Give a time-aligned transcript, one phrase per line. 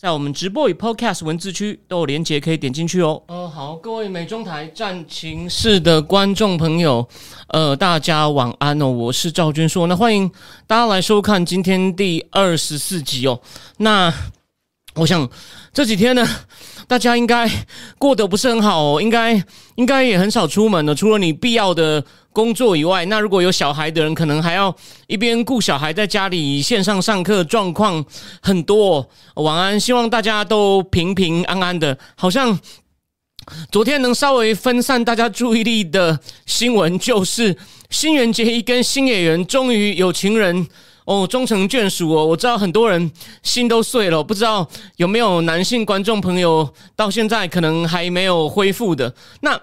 [0.00, 3.20] 在我们直播与 Podcast 文字区都有连接，可以点进去哦。
[3.26, 7.08] 呃，好，各位美中台战情室的观众朋友，
[7.48, 8.88] 呃，大家晚安哦。
[8.88, 10.30] 我是赵君硕，那欢迎
[10.68, 13.40] 大家来收看今天第二十四集哦。
[13.78, 14.14] 那
[14.94, 15.28] 我想
[15.72, 16.24] 这几天呢，
[16.88, 17.48] 大家应该
[17.98, 19.40] 过得不是很好哦，应该
[19.76, 22.04] 应该也很少出门了，除了你必要的。
[22.30, 24.72] 工作以外，那如果有小孩的人，可能还要
[25.08, 28.04] 一边顾小孩，在家里线上上课，状况
[28.40, 29.08] 很多。
[29.34, 31.98] 晚安，希望大家都平平安安的。
[32.14, 32.56] 好像
[33.72, 37.56] 昨天能稍微分散大家注意力的新闻，就是
[37.90, 40.68] 新垣结衣跟新演员终于有情人
[41.08, 42.26] 哦，终成眷属哦。
[42.26, 43.10] 我知道很多人
[43.42, 49.14] 心都碎了，不知道有没有男性观众朋友到现在可能还没有恢复的。
[49.40, 49.58] 那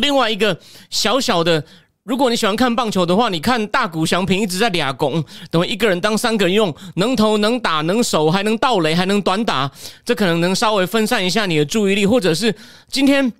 [0.00, 1.62] 另外一个小小的。
[2.04, 9.70] 如果你喜欢看棒球的话，你看大谷翔平一直在俩拱，等于一个人当三个人用，能投能打能守，还能倒雷，还能短打，
[10.04, 12.04] 这可能能稍微分散一下你的注意力。
[12.04, 12.52] 或者是
[12.88, 13.32] 今天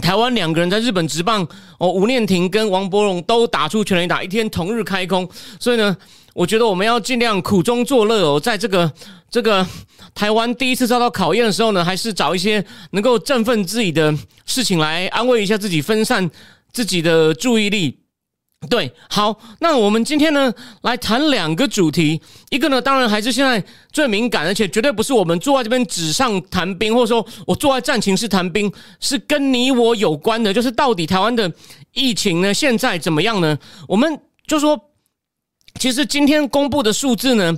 [0.00, 1.44] 台湾两个人在日本直棒
[1.78, 5.28] 哦，吴念婷跟王柏荣都打出全垒打，一天同日开工。
[5.58, 5.96] 所以呢，
[6.38, 8.92] 我觉得我们要尽量苦中作乐哦，在这个
[9.28, 9.66] 这个
[10.14, 16.30] 台湾第一次遭到考验的时候呢，还是找一些能够振奋自己的事情来安慰一下自己，分散。
[16.70, 17.98] 自己的注意力，
[18.68, 31.50] 对，好，那我们今天呢来谈两个主题，一个呢当然还是现在最敏感，而且绝对不是我们坐在这边纸上谈兵，或者说我坐在战情室谈兵，是跟你我有关的，就是到底台湾的
[31.94, 33.58] 疫情呢现在怎么样呢？
[33.88, 34.78] 我们就说，
[35.78, 37.56] 其实今天公布的数字呢，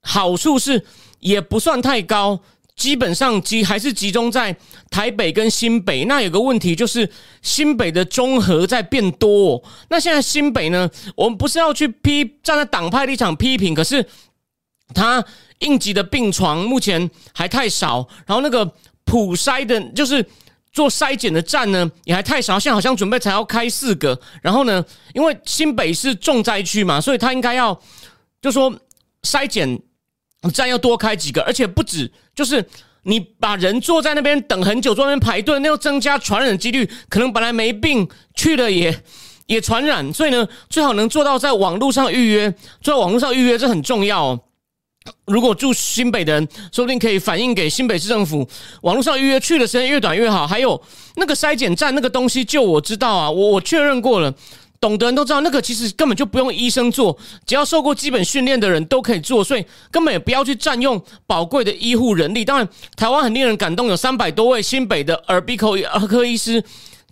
[0.00, 0.84] 好处是
[1.20, 2.40] 也不算太高。
[2.76, 4.56] 基本上集还是集中在
[4.88, 7.06] 台北跟新北，那有个问题就是
[7.42, 9.62] 新北的综合在变多。
[9.90, 14.02] 那现在新北呢，我们不是要去批站在党派立场批评，可是
[14.94, 15.22] 他
[15.58, 18.72] 应急的病床目前还太少，然后那个
[19.04, 20.24] 普筛的，就是
[20.72, 24.20] 做筛检的站呢也还太少，现在好像准备才要开四个。
[24.42, 27.80] 然后呢，因为新北是重灾区嘛，所以他应该要
[28.40, 28.72] 就说
[29.22, 29.80] 筛检。
[30.54, 32.64] 站要多开几个，而且不止，就是
[33.02, 39.02] 你把人坐在那边等很久，坐在那边排队，那又增加传染几率，可能本来没病去了也
[39.44, 44.42] 也传染，所以呢，最好能做到在网络上预约，在网络上预约这很重要。
[45.26, 48.48] 如果住新北的人，说不定可以反映给新北市政府，
[48.82, 50.46] 网络上预约去的时间越短越好。
[50.46, 50.80] 还有
[51.16, 54.34] 那个筛检站那个东西，就我知道啊，我我确认过了。
[54.80, 62.46] 懂的人都知道，那个其实根本就不用医生做，只要受过基本训练的人都可以做，所以根本也不要去占用宝贵的医护人力。
[62.46, 62.66] 当然，
[62.96, 65.76] 台湾很令人感动，有三百多位新北的耳鼻口
[66.08, 66.64] 科医师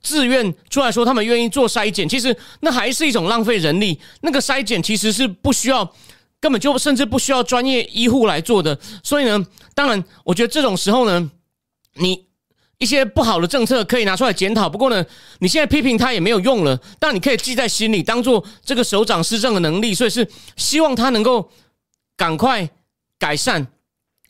[0.03, 2.09] 自愿出来说他们愿意做筛检。
[2.09, 5.93] 其实那还是一种浪费人力，那个筛检其实是不需要，
[6.41, 8.79] 根本就甚至不需要专业医护来做的。
[9.03, 11.31] 所以呢，当然，我觉得这种时候呢，
[11.95, 12.29] 你。
[12.81, 15.05] 一些不好的政策可以拿出来检讨，不过呢，
[15.41, 16.81] 你现在批评他也没有用了。
[17.01, 21.51] 但你可以记在心里，当做这个首长施政的能力，所以是希望他能够
[22.17, 22.71] 赶快
[23.19, 23.67] 改善。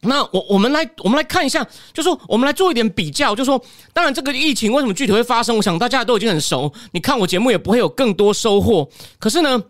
[0.00, 6.72] 那我我们来我们来看一下，就说我们来做一点比较，就说当然这个疫情为什么具体会发生，我想大家都已经很熟。
[6.92, 8.88] 你看我节目也不会有更多收获。
[9.18, 9.62] 可是呢，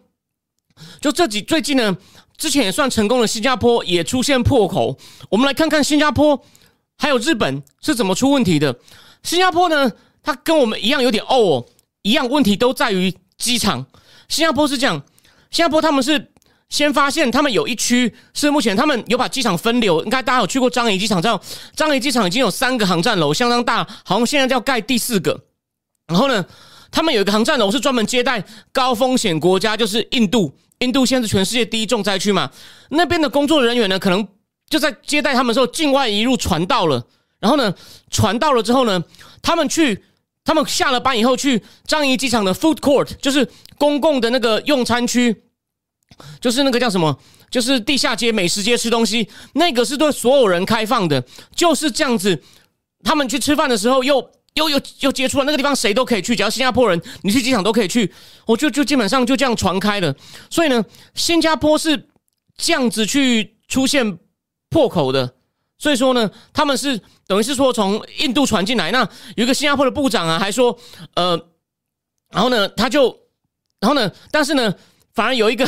[1.00, 1.96] 就这几最近呢，
[2.38, 4.96] 之前也算成功的新加坡也出现破口。
[5.28, 6.42] 我们来看看新加坡。
[7.00, 8.76] 还有日本是怎么出问题的？
[9.22, 9.92] 新加坡呢？
[10.20, 11.64] 它跟我们一样有点哦，
[12.02, 13.86] 一样问题都在于机场。
[14.28, 15.00] 新加坡是这样，
[15.48, 16.32] 新加坡他们是
[16.68, 21.40] 先发现他们有一区是目前他们有把机场分流，应该大家有去过樟宜机场，知道
[21.76, 25.40] 樟宜机场已经有三个航站楼，相当大，好像现在要盖第四个。
[26.08, 26.44] 然后呢，
[26.90, 30.52] 他们有一个航站楼是专门接待高风险国家，就是印度。
[30.80, 32.50] 印度现在是全世界第一重灾区嘛，
[32.90, 34.26] 那边的工作人员呢，可能。
[34.70, 37.02] 就在接待他们的时候，境外一路传到了，
[37.40, 37.74] 然后呢，
[38.10, 39.02] 传到了之后呢，
[39.40, 40.04] 他们去，
[40.44, 43.48] 他们下了班以后去樟宜机场的 food court，就是
[43.78, 45.44] 公共的那个用餐区，
[46.38, 47.18] 就是那个叫什么，
[47.50, 51.24] 就是地下街美食街吃东西，那个是对所有人开放的，
[51.56, 52.42] 就是这样子。
[53.02, 58.12] 他们去吃饭的时候，又又又又接触了那个地方，谁都可以去，只要新加坡人，你去机场都可以去。
[58.44, 60.14] 我就就基本上就这样传开了。
[60.50, 60.84] 所以呢，
[61.14, 62.08] 新加坡是
[62.58, 64.18] 这样子去出现。
[64.70, 65.32] 破口的，
[65.78, 68.90] 所以说呢，他们是等于是说从印度传进来。
[68.90, 68.98] 那
[69.34, 70.78] 有一个新加坡的部长啊，还说，
[71.14, 71.40] 呃，
[72.30, 73.04] 然后呢，他就，
[73.80, 74.74] 然后呢，但是呢，
[75.14, 75.66] 反而有一个，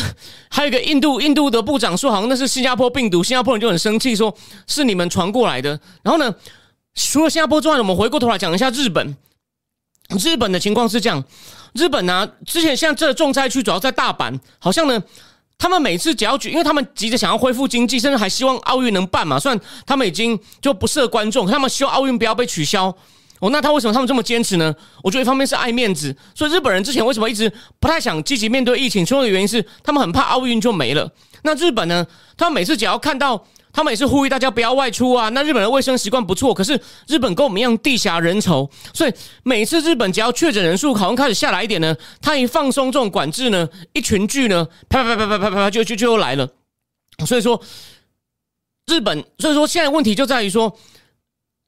[0.51, 4.37] 还有一个印度印度的部长说，好像那是新加坡病毒，新加坡人就很生气，说
[4.67, 5.71] 是你们传过来的。
[6.03, 6.35] 然后呢，
[6.95, 9.17] 除了新加坡之外，我们回过头来讲一下日本。
[10.19, 11.23] 日本的情况是这样，
[11.75, 15.03] 日本呢，之前像这重灾区主要在大阪，好像呢。
[15.63, 19.39] 他们每次只要举，因为他们急着想要恢复经济，甚至还希望奥运能办嘛。
[19.39, 22.87] 虽然他们已经就不设观众，他们希望奥运不要被取消。
[23.41, 24.75] 哦，那他为什么他们这么坚持呢？
[25.03, 29.05] 我觉得一方面是爱面子，所以日本人之前为什么一直不太想积极面对疫情？
[29.05, 31.13] 其中的原因是他们很怕奥运就没了。
[31.43, 32.07] 那日本呢？
[32.39, 33.45] 他们每次只要看到。
[33.73, 35.29] 他们也是呼吁大家不要外出啊。
[35.31, 39.13] 那日本的卫生习惯不错，可是日本跟我们一样地狭人稠，所以
[39.43, 46.49] 每次日本只要确诊人数好像开始下来一点呢，他一放松这种管制呢，一群聚呢，啪啪啪啪啪啪啪就就就又来了。
[47.27, 47.61] 所以说，
[48.87, 50.77] 日本，所以说现在问题就在于说，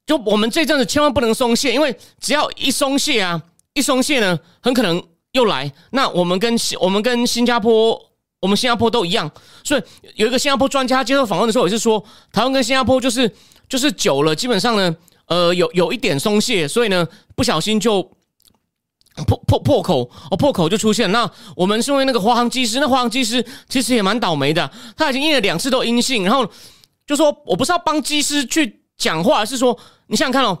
[0.05, 3.41] 就我们这阵子千万不能松懈，因为只要一松懈啊，
[3.73, 5.01] 一松懈呢，很可能
[5.31, 5.71] 又来。
[5.91, 8.12] 那我们跟我们跟新加坡。
[8.43, 9.31] 我们新加坡都一样，
[9.63, 9.81] 所以
[10.15, 13.33] 有一个新加坡专家接受访问的时候也是说，台湾跟新加坡就是
[13.69, 14.93] 就是久了，基本上呢，
[15.27, 17.07] 呃，有有一点松懈，所以呢，
[17.37, 18.03] 不小心就
[19.25, 21.09] 破破破口哦，破口就出现。
[21.13, 26.45] 那我们身为那个华航机师，那华航机师其实也蛮倒霉的，他已经验了两次都阴性，然后
[27.07, 30.59] 就说我不是要帮机师去讲话，是说你想想看哦。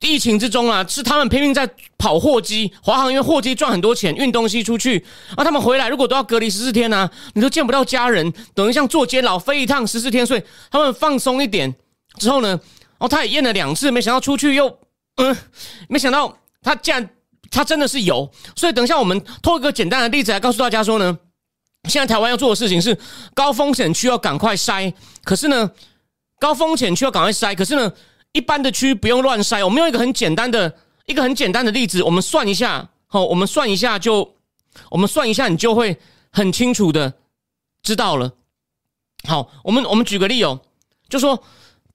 [0.00, 1.68] 疫情之中啊，是他们拼命在
[1.98, 5.04] 跑货机，华航因为货机赚很多钱，运东西出去，
[5.34, 11.74] 啊，他们回来如果都要隔离十四天呢，你都见不到家人，等于像坐监牢飞一趟十四天，所以他们放松一点
[12.16, 12.58] 之后呢，
[12.98, 14.78] 哦，他也验了两次，没想到出去又，
[15.18, 15.36] 嗯，
[15.88, 17.10] 没想到他竟然
[17.50, 21.18] 他真的是有，所以等一下我们透一个简单的例子来告诉大家说呢，
[21.88, 22.96] 现在台湾要做的事情是
[23.34, 24.94] 高风险区要赶快筛，
[25.24, 25.68] 可是呢，
[26.38, 27.92] 高风险区要赶快筛，可是呢。
[28.32, 30.76] 一般的区不用乱筛，我们用一个很简单的
[31.06, 34.34] 一个很简单的例子，我们算一下，好，我们算一下就，
[34.90, 35.96] 我们算一下，你就会
[36.30, 37.14] 很清楚的
[37.82, 38.34] 知道了。
[39.26, 40.60] 好，我们我们举个例哦，
[41.08, 41.42] 就说，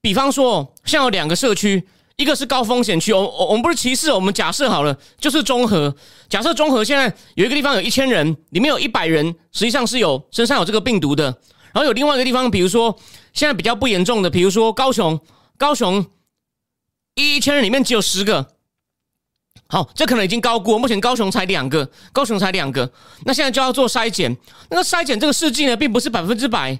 [0.00, 1.86] 比方说，像有两个社区，
[2.16, 5.94] 一个是高风险区，我我我们不是歧视，我们假设好了，就是中和，
[6.28, 11.24] 假设中和现在有一个地方有一千人，里面有一百人实际上是有身上有这个病毒的，
[11.72, 12.98] 然后有另外一个地方，比如说
[13.32, 15.18] 现在比较不严重的，比如说高雄，
[15.56, 16.04] 高雄。
[17.14, 18.54] 一千人里面只有十个，
[19.68, 20.78] 好，这可能已经高估。
[20.78, 22.90] 目前高雄才两个，高雄才两个，
[23.24, 24.36] 那现在就要做筛检。
[24.68, 26.78] 那个筛检这个试剂呢，并不是百分之百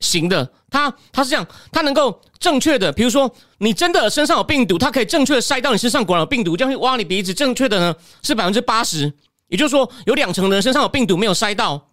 [0.00, 9.12] 行的，它它是这样，它能够正确的，比如说你真的身上有病毒，它可以正确的筛到你身上果然有病毒，这样去挖你鼻子，正确的呢是百分之八十，
[9.48, 11.90] 也就是说有两成人身上有病毒没有筛到，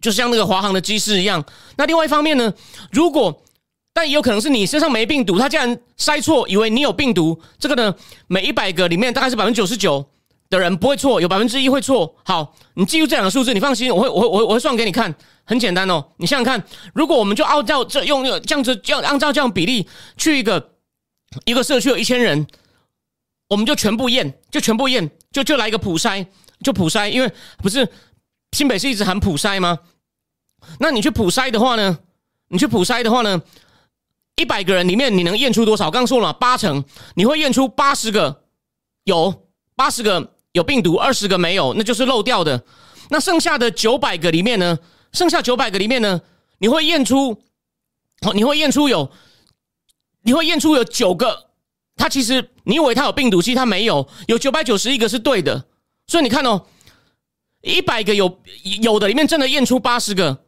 [0.00, 1.44] 就像那个华航的机师一样。
[1.76, 2.54] 那另外一方面呢，
[2.90, 3.42] 如果
[3.92, 7.40] 但也有可能是你身上没病毒，他竟然筛错，以为你有病毒。
[7.58, 7.94] 这个呢，
[8.28, 10.08] 每一百个里面大概是百分之九十九
[10.48, 12.14] 的人不会错，有百分之一会错。
[12.24, 15.12] 好，你记住这两个数字，你放心，我会我会我会我会算给你看，
[15.44, 16.04] 很简单哦。
[16.18, 16.64] 你想想看，
[16.94, 20.70] 如果我们就按照这用这样子这样按照这样比例去一个
[21.44, 22.46] 一个社区有一千人，
[23.48, 26.24] 我们就全部验，就全部验，就就来一个普筛，
[26.62, 27.88] 就普筛，因为不是
[28.52, 29.80] 新北市一直喊普筛吗？
[30.78, 31.98] 那你去普筛的话呢？
[32.48, 33.42] 你去普筛的话呢？
[34.40, 35.90] 一百个人里面，你能验出多少？
[35.90, 36.82] 刚说了八成，
[37.14, 38.44] 你会验出八十个
[39.04, 42.64] 有，八十个有病毒，二十个没有，那就是漏掉的。
[43.10, 44.78] 那剩下的九百个里面呢？
[45.12, 46.22] 剩下九百个里面呢？
[46.58, 47.42] 你会验出，
[48.34, 49.10] 你会验出有，
[50.22, 51.50] 你会验出有九个，
[51.96, 55.66] 他其实你以为他有病毒，其实他没有，有九百九十一个是对的。
[56.06, 56.64] 所以你看哦，
[57.60, 58.40] 一百个有
[58.80, 60.46] 有的里面真的验出八十个。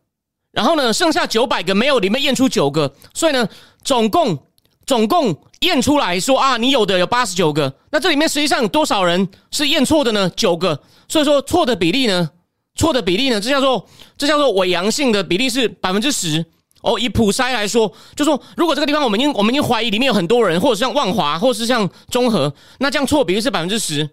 [0.53, 3.49] 然后呢，剩下九百个没有，里面验出九个，所以呢，
[3.83, 4.39] 总共
[4.85, 10.31] 总共验出来说啊，你有的有八十九个，那这里面实际上多少人是验错的呢？
[10.37, 10.79] 九个，
[11.09, 12.29] 所以说错的比例呢，
[12.75, 13.87] 错的比例呢，这叫做
[14.19, 16.45] 这叫做伪阳性的比例是百分之十
[16.83, 17.01] 哦。
[17.01, 24.11] 以普筛来说，就说如果这个地方我们已经我们已经怀疑里面有很多人，或者像万华，或者是像中和，那这样错比例是百分之十。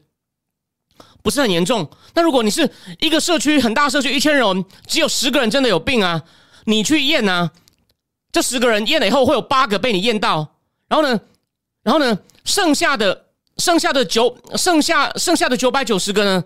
[1.30, 1.88] 不是很严重。
[2.16, 2.68] 那如果你是
[3.00, 6.24] 一个社区很大社区，一千人，只有十个人真的有病啊，
[6.66, 7.52] 你去验啊，
[8.32, 10.56] 这十个人验了以后，会有八个被你验到。
[10.88, 11.22] 然后呢，
[11.84, 16.44] 然后呢，剩下的剩下的九剩下剩下的九百九十个呢，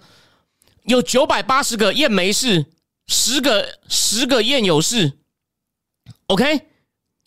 [0.83, 2.65] 有九百八十个验没事，
[3.07, 5.13] 十个十个验有事。
[6.27, 6.67] OK，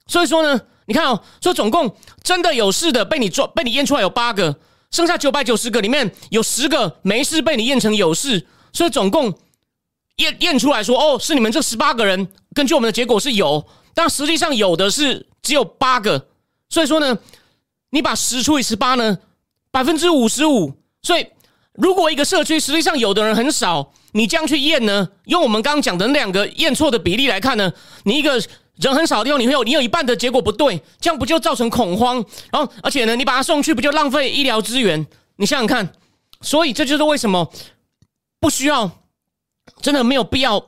[0.06, 4.58] 所以说呢，你看哦，说总共真的有事的被你做被你验出来有八个。
[4.90, 9.32] 剩下九百九十个里面有十个没事被你验成有事，所以总共
[10.16, 16.28] 验验出来说哦，是你们这十八个人，根据我们的结果是有，但实际上有的是只有八个，
[16.68, 17.18] 所以说呢，
[17.90, 19.18] 你把十除以十八呢，
[19.70, 21.26] 百分之五十五，所以
[21.76, 25.08] 如果一个社区实际上有的人很少，你这样去验呢？
[25.26, 27.72] 用我们刚刚讲的两个验错的比例来看呢，
[28.04, 28.40] 你一个
[28.76, 32.16] 人很少的地方，你会有你有一半的结果不对，这样不就造成恐慌？
[32.50, 35.06] 然后而且呢，你把他送去，不就浪费医疗资源？
[35.36, 35.92] 你想想看，
[36.40, 37.50] 所以这就是为什么
[38.40, 38.90] 不需要，
[39.82, 40.64] 真的没有必要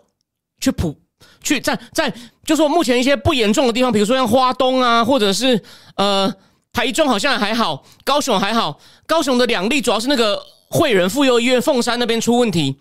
[0.60, 0.94] 去普
[1.42, 2.12] 去在在，
[2.44, 5.62] 就说目前一些不严重的地方，比如说像花东啊，或者是
[5.96, 6.30] 呃
[6.72, 10.38] 台中好像还好，高雄还好，高雄的两例主要是那个
[10.70, 12.76] 惠仁妇幼医院凤山那边出问题，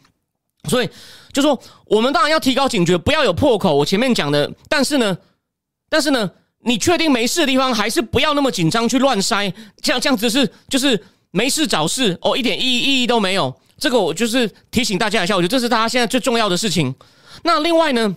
[0.69, 0.89] 所以
[1.33, 3.75] 就说我们当然要提高警觉，不要有破口。
[3.75, 5.17] 我前面讲的，但是呢，
[5.89, 11.03] 但是呢，你确定没事的地方，还是不要那么紧张去乱塞，这样这样子是就是。
[11.29, 13.53] 没事找事哦，一点意义意义都没有。
[13.77, 16.95] 这个我就是提醒大家一下，我觉得这是大家现在最重要的事情。
[17.43, 18.15] 那另外呢，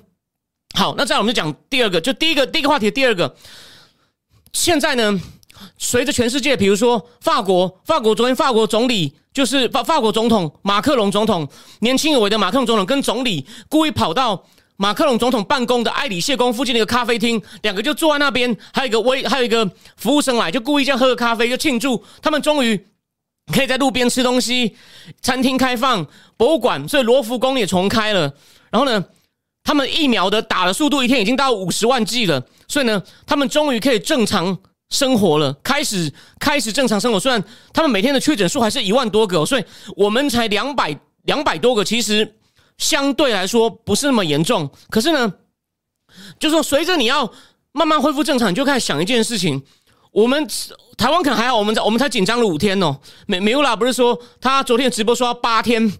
[0.74, 3.36] 好，那再我们就讲第二个，就第一个第一个话题，第二个，
[4.52, 5.20] 现在呢，
[5.76, 11.48] 随着全世界，比如说法国，法国昨天法国总理就是法法国总统马克龙总统，
[11.80, 14.44] 年轻有为的马克龙总统跟总理故意跑到
[14.76, 22.86] 马克龙总统办公的埃里谢宫附近的一个咖啡厅，两个就坐在那边，还有一个微还有一个服务生来，就故意这样喝个咖啡，就庆祝他们终于。
[23.52, 24.76] 可以在路边吃东西，
[25.22, 26.06] 餐厅开放，
[26.36, 28.32] 博物馆，所以罗浮宫也重开了。
[28.70, 29.04] 然后呢，
[29.64, 34.56] 他们疫苗的打的速度一天已经到五十万剂了，所以呢，他们终于可以正常
[34.90, 37.18] 生活了，开始开始正常生活。
[37.18, 37.42] 虽然
[37.72, 39.64] 他们每天的确诊数还是一万多个，所以
[39.96, 42.36] 我们才两百两百多个，其实
[42.76, 44.68] 相对来说不是那么严重。
[44.90, 45.32] 可是呢，
[46.38, 47.32] 就说随着你要
[47.72, 49.62] 慢慢恢复正常，你就开始想一件事情。
[50.12, 50.44] 我们
[50.98, 52.98] 台湾可能还好，我们在我们才紧张了五天哦。
[53.26, 55.92] 美美乌拉不是说他昨天直播说八天，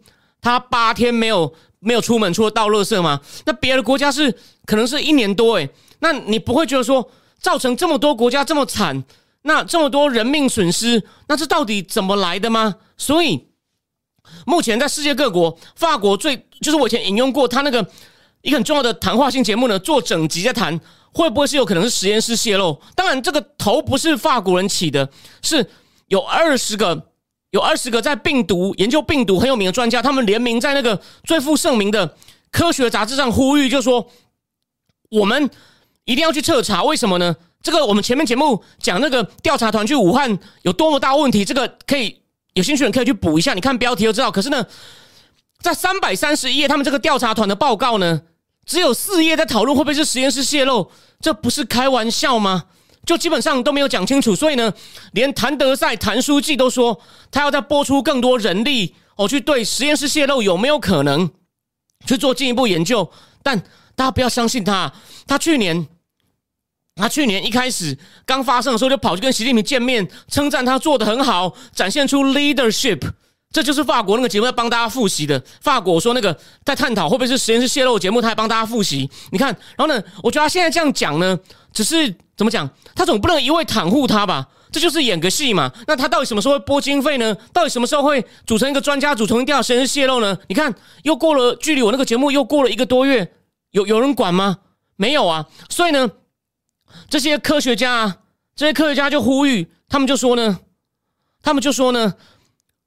[0.43, 3.21] 他八天没有没有出门，除了倒垃圾吗？
[3.45, 4.35] 那别的国家是
[4.67, 5.71] 可能是一年多诶。
[6.01, 7.09] 那你不会觉得说
[7.41, 9.03] 造成这么多国家这么惨，
[9.43, 12.77] 那这么多人命损失，那这到底怎么来的吗？
[12.97, 13.49] 所以
[14.47, 17.85] 目前在世界各国，法国最就是我以前引用过他那个
[18.43, 20.81] 一个很重要的谈话性节目呢，做整集在谈。
[21.13, 22.81] 会不会是有可能是实验室泄露？
[22.95, 25.11] 当然，这个头不是法国人起的，
[25.43, 25.69] 是
[26.07, 27.09] 有二十个
[27.51, 32.17] 有二十个在病毒研究病毒很有名的专家，他们联名在那个最负盛名的
[32.53, 34.09] 科学杂志上呼吁，就说
[35.11, 35.51] 我们
[36.11, 37.37] 一定要去彻查，为什么呢？
[37.63, 42.21] 这个我们前面节目讲那个调查团去武汉有多么大问题，这个可以
[42.55, 44.29] 有兴趣的人可以去补一下，你看标题就知道。
[44.29, 44.67] 可是呢，
[45.61, 48.23] 在三百三十页，他们这个调查团的报告呢？
[48.67, 50.91] 只有四页在讨论会不会是实验室泄露，
[51.21, 52.65] 这不是开玩笑吗？
[53.07, 54.73] 就基本上都没有讲清楚，所以呢，
[55.13, 57.01] 连谭德赛谭书记都说
[57.31, 61.31] 他要再拨出更多人力哦，去对实验室泄露有没有可能
[62.05, 63.09] 去做进一步研究。
[63.45, 63.59] 但
[63.95, 64.93] 大家不要相信他，
[65.27, 65.87] 他去年
[67.01, 73.01] 他去年一开始刚发生的时候就跑去跟习近平见面，称赞他做的很好，展现出 leadership。
[73.53, 75.43] 这就是法国那个节目在帮大家复习的。
[75.61, 79.11] 法国说那个在探讨会不会是实验室泄露节目，他还帮大家复习。
[79.33, 81.37] 你看，然后呢，我觉得他现在这样讲呢，
[81.73, 82.71] 只是怎么讲？
[82.95, 84.47] 他总不能一味袒护他吧？
[84.71, 85.73] 这就是演个戏嘛。
[85.89, 87.37] 那他到底什么时候会拨经费呢？
[87.53, 90.39] 到底什么时候会组成一个专家组成调查实验室泄露呢？
[90.49, 93.33] 你看，又过了距离我那个节目又过了一个多月，
[93.73, 94.59] 有有人管吗？
[94.95, 95.47] 没有啊。
[95.69, 96.09] 所以呢，
[97.09, 98.19] 这些科学家，
[98.55, 100.61] 这些科学家就呼吁，他们就说呢，
[101.43, 102.15] 他们就说呢。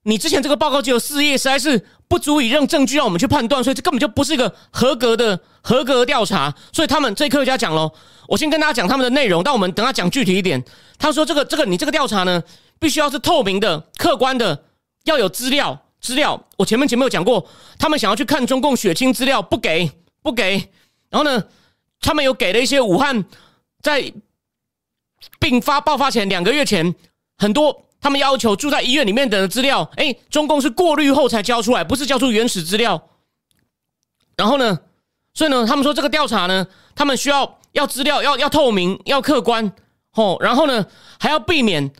[0.05, 6.53] 你之前这个报告只有四页，实在是不足以让证据让我们去判断，所以这根本就不是一个合格的合格调查。
[6.73, 7.89] 所以他们这科学家讲喽，
[8.27, 10.61] 我先跟大家讲他们的内容，但我们等下讲具体一点。
[10.99, 12.43] 他说这个这个你这个调查呢，
[12.79, 14.65] 必须要是透明的、客观的，
[15.05, 16.47] 要有资料资料。
[16.57, 17.47] 我前面前面有讲过，
[17.79, 19.89] 他们想要去看中共血清资料，不给
[20.21, 20.69] 不给。
[21.09, 21.41] 然后呢，
[22.01, 23.23] 他们有给了一些武汉
[23.83, 24.11] 在
[25.39, 26.95] 病发爆发前两个月前
[27.37, 27.85] 很多。
[28.03, 33.01] 他们要求住在医院里面的资料，哎，中共是过滤后才交出来，不是交出原始资料。
[34.35, 34.77] 然后呢，
[35.33, 39.71] 所以呢，他们说这个调查呢，他们需要要资料要要透明要客观
[40.15, 40.85] 哦，然后呢
[41.17, 41.93] 还要避免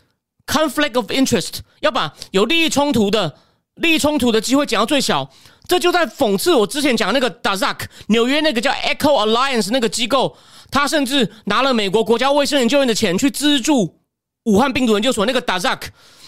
[0.45, 3.37] conflict of interest，要把有利益冲突的
[3.75, 5.29] 利益冲突的机会减到最小。
[5.67, 10.35] 这就在讽刺我之前讲那个 Dazak 纽约那个叫 Echo Alliance 那个机构，
[10.69, 13.99] 他甚至拿了美国国家卫生研究院的钱去资助。
[14.43, 15.83] 武汉病毒研究所那个 Dazak，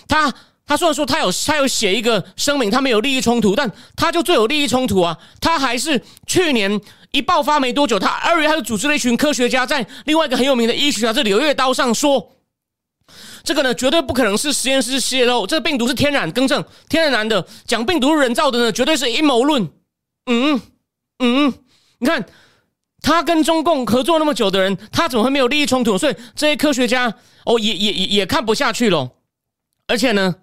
[0.07, 0.33] 他
[0.65, 5.17] 他虽然说他有他有写一个声明，他没有利益冲突，但他就最有利益冲突啊！
[5.41, 6.79] 他还是去年
[7.11, 12.31] 一爆发没多久，他二月他就组织了一群科学家在另外一个很有名的医学杂志《柳叶刀》上说，
[13.45, 19.69] 这个呢绝对不可能是实验室泄露，这个病毒是天然更正天然的，讲病毒是人造的呢，绝对是阴谋论。
[20.25, 20.59] 嗯
[21.19, 21.53] 嗯，
[21.99, 22.25] 你看。
[23.01, 25.95] 他跟中共合作那么久的人，他怎么会没有利益冲突？
[25.95, 27.13] 所以这些科学家
[27.45, 29.11] 哦，也也也也看不下去了。
[29.85, 30.33] 而且呢，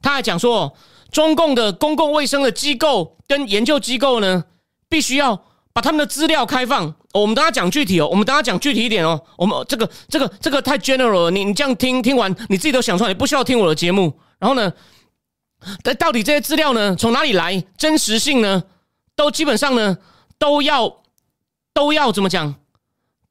[0.00, 0.74] 他还讲说，
[1.12, 4.44] 中共的公共卫生的机构跟研究机构呢，
[4.88, 6.94] 必须要把他们的资料开放。
[7.20, 9.20] 我们等下讲具体哦，我们等下讲具体一点哦。
[9.36, 14.18] 我们这个这个这个太 general 了，你你这样听听完，你自己都想出来，你不需要听我的节目。
[14.38, 14.72] 然后呢，
[15.82, 17.62] 但到底这些资料呢，从哪里来？
[17.76, 18.62] 真实性呢，
[19.16, 19.98] 都基本上呢，
[20.38, 21.02] 都要
[21.74, 22.54] 都要怎么讲？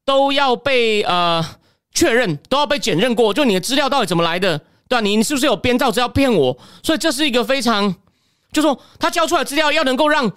[0.04, 1.44] 都要被呃
[1.92, 3.34] 确认，都要被检认过。
[3.34, 4.58] 就你的资料到底怎么来的？
[4.88, 5.00] 对吧？
[5.02, 6.56] 你你是不是有编造资料骗我？
[6.82, 7.94] 所以这是一个非常，
[8.52, 10.32] 就说他交出来资料要能够让，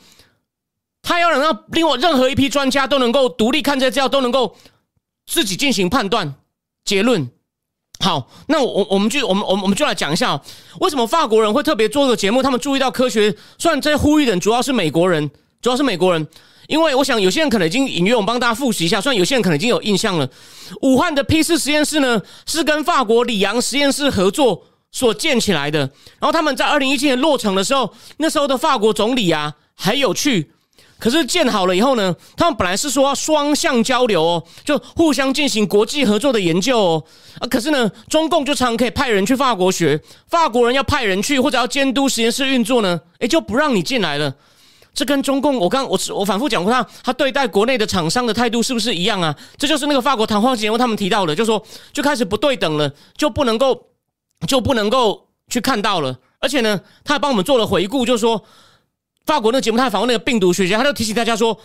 [1.01, 4.55] 他要能让另外任何一批专家都能够独立看这些资料，都能够
[5.25, 6.35] 自己进行判断
[6.85, 7.29] 结论。
[7.99, 10.41] 好，那我我们就我们我们我们就来讲一下，
[10.79, 12.41] 为什么法国人会特别做这个节目？
[12.41, 15.29] 他们注意到科学，虽然这些呼吁人主要是美国人，
[15.61, 16.27] 主要是美国人。
[16.67, 19.01] 因为我想有些人可能已经隐约，我们帮大家复习一下。
[19.01, 20.29] 虽然有些人可能已经有印象了，
[20.81, 25.79] 武汉的 P 四实验室呢是跟法国里昂实验室合作所建起来的。
[25.79, 30.51] 然后他们在二零一七年落成的时候，那时候的法国总理啊还有去。
[31.01, 37.03] 可是建好了以后呢，他们本来是说要双向交流哦，就互相进行国际合作的研究哦。
[37.39, 44.31] 啊，可是呢，中共就常可以派人去法国学，法国人要派人去或者要监督实验室运作呢，诶，就不让你进来了。
[44.93, 49.35] 这跟中共，我刚我我反复讲过，他他对待国内的厂商的态度是不是一样啊？
[49.57, 53.87] 这就是那个法国谈话节目他们提到的，就说就开始不对等了，就不能够
[54.45, 56.15] 就不能够去看到了。
[56.39, 58.43] 而且呢，他还帮我们做了回顾，就说
[59.25, 61.59] 法国那个节目，他访问那个病毒学家，他就提醒大家说，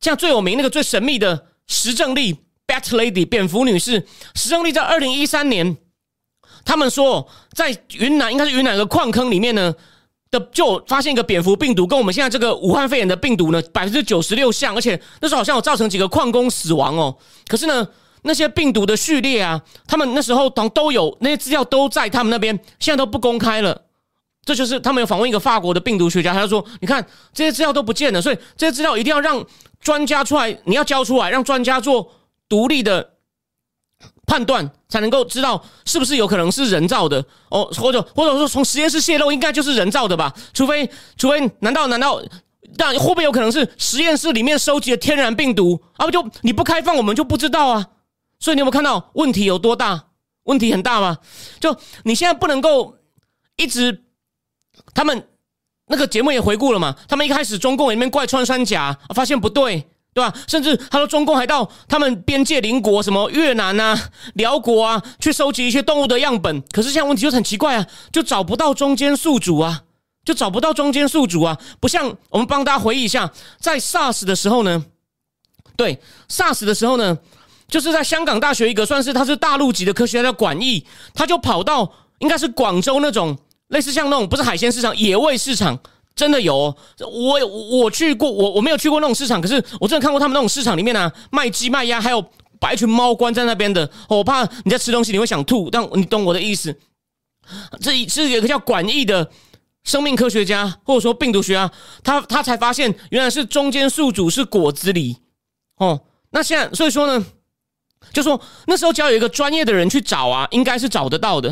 [0.00, 2.36] 像最有名那个最神秘的石正丽
[2.66, 5.76] （Bat Lady） 蝙蝠女士，石正丽在二零一三年，
[6.64, 9.74] 他们说在云南应该是云南一个矿坑里面呢。
[10.30, 17.16] 的就发现一个蝙蝠病毒，跟我们现在这个武汉肺炎的病毒呢，百分之九十六像，而且那时候好像有造成几个矿工死亡哦。
[17.46, 17.88] 可是呢，
[18.24, 23.86] 那些病毒的序列啊，他们那时候都都有那些资料都在他们那边，现在都不公开了。
[24.48, 29.44] 这就是他们有访问一个法国的病毒学家，他就说：“你看这些资料都不见了，所以这些资料一定要让
[29.78, 32.10] 专家出来，你要交出来，让专家做
[32.48, 33.10] 独立的。”
[34.26, 40.32] 判断才能够知道是不是有可能是人造的哦，或者或者说从实验室泄露应该就是人造的吧？
[40.52, 42.22] 除非除非难道难道
[42.76, 46.04] 那会不会有可能是实验室里面收集的天然病毒啊？
[46.04, 47.86] 不就你不开放我们就不知道啊？
[48.38, 50.04] 所以你有没有看到问题有多大？
[50.44, 51.16] 问题很大吗？
[51.58, 52.98] 就你现在不能够
[53.56, 54.04] 一直
[54.94, 55.28] 他们
[55.86, 56.94] 那个节目也回顾了嘛？
[57.08, 59.86] 他们一开始中共里面怪穿山甲，发现不对。
[60.14, 60.34] 对吧？
[60.48, 63.96] 甚至他说中共还到他们边界邻国，什么越南啊、
[64.34, 66.60] 辽国啊，去收集一些动物的样本。
[66.72, 69.82] 可是现在问题就很奇怪啊，就找不到中间宿主啊，
[70.24, 71.56] 就找不到中间宿主啊。
[71.78, 74.84] 不像我们帮大家回忆一下，在 SARS 的时候呢，
[75.76, 77.16] 对 SARS 的时候呢，
[77.68, 85.78] 就是在香港大学一个算是他是大陆级的科学家叫管义，他就跑到应该是广州那种类似像那种不是海鲜市场，野味市场。
[86.16, 92.20] 真的有，我我去过，我我没有去过那种市场，可是我真的看过他们那种市场里面呢，卖鸡卖鸭，还有
[92.58, 93.88] 把一群猫关在那边的。
[94.08, 96.76] 我怕你在吃东西你会想吐，但你懂我的意思。
[97.80, 99.30] 这是一个叫管义的
[99.84, 101.70] 生命科学家，或者说病毒学家，
[102.02, 105.18] 他他才发现原来是中间宿主是果子狸。
[105.76, 106.00] 哦，
[106.30, 107.24] 那现在所以说呢，
[108.12, 111.48] 就说那时候只要有一个专业的人去找啊，应该是找得到的，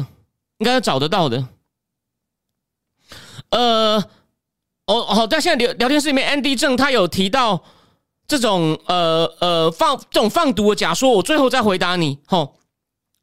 [0.58, 1.46] 应该是找得到的。
[3.50, 4.04] 呃。
[4.88, 7.60] 哦，好，在现在聊聊天室里面，Andy 正他有提到
[8.28, 12.54] 这种呃呃放这种放毒的假说，我最后再回答你，吼。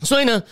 [0.03, 0.43] 所以呢，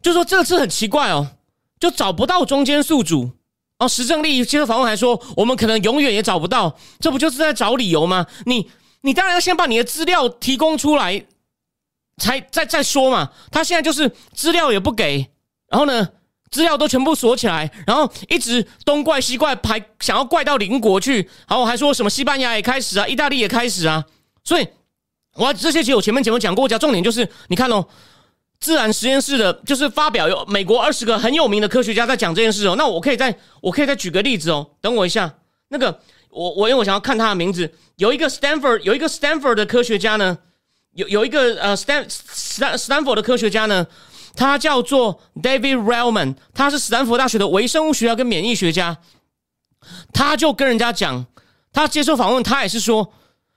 [0.00, 1.32] 就说这次很奇怪哦，
[1.80, 3.32] 就找不到中间宿主
[3.80, 3.88] 哦。
[3.88, 8.24] 石正丽接受访问还说，我们可能永远也找不到，这不就是在找理由吗？
[8.46, 11.26] 你你当然要先把你的资料提供出来，
[12.18, 13.32] 才再再说嘛。
[13.50, 15.28] 他现在就是资料也不给，
[15.66, 16.10] 然后呢？
[16.54, 24.04] 资料都全部锁起来，然后一直东怪西怪，还想要怪到邻国去，然后还说什么西班牙也开始啊，意大利也开始啊，
[24.44, 24.68] 所以
[25.34, 27.84] 我这些其实我前面节目讲过，讲重点就是你看哦，
[28.60, 35.34] 自然实验室的，就是发表有美国二十个很有名的科学家在讲这件事哦，那我可以再我可以再举个例子哦，等我一下，
[35.70, 35.98] 那个
[36.30, 40.38] 我我因为我想要看他的名字，有一个 Stanford 有一个 Stanford 的科学家呢，
[40.94, 43.84] 有有一个呃 Stan Stan Stanford 的科学家呢。
[44.36, 48.98] 他叫做 David Relman，他是斯坦福大学的微生物学家跟免疫学家。
[50.12, 51.26] 他就跟人家讲，
[51.72, 53.12] 他接受访问，他也是说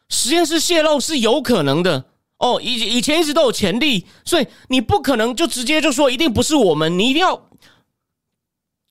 [0.10, 2.06] 实验室泄露是有可能的
[2.38, 7.50] 哦，以以前一直都有潜力，所以你不可能就直接就说一定不是我们，你一定要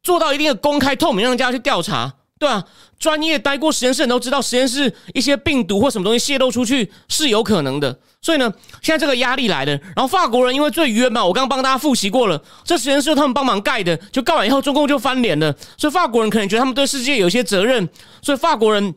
[0.03, 2.15] 做到一定的公开透明，让人家去调查。
[2.39, 2.63] 对啊，
[2.99, 7.99] 专业待过实验室人都知道，实验室一些病毒或什么东西泄露出去是有可能的。
[8.21, 15.51] 所以呢，现在这个压力来了，然后法国人因为最冤嘛，我刚刚帮大家复习过了，这实验室他们帮忙盖的，就盖完以后，中共就翻脸了。
[15.79, 17.89] 所以法国人可能觉得他们对世界有一些责任，
[18.21, 18.95] 所以法国人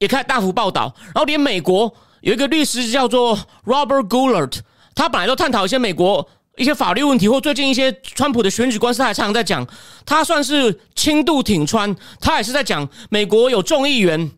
[0.00, 0.92] 也开始大幅报道。
[0.98, 4.58] 然后连美国有一个律师叫做 Robert Goulart，
[4.96, 6.28] 他本来都探讨一些美国。
[6.56, 9.66] 一些法律问题，或最近一些川普的选举官司，还常常在讲，
[10.06, 14.30] 他算是轻度挺川，他也是在讲美国有众议员，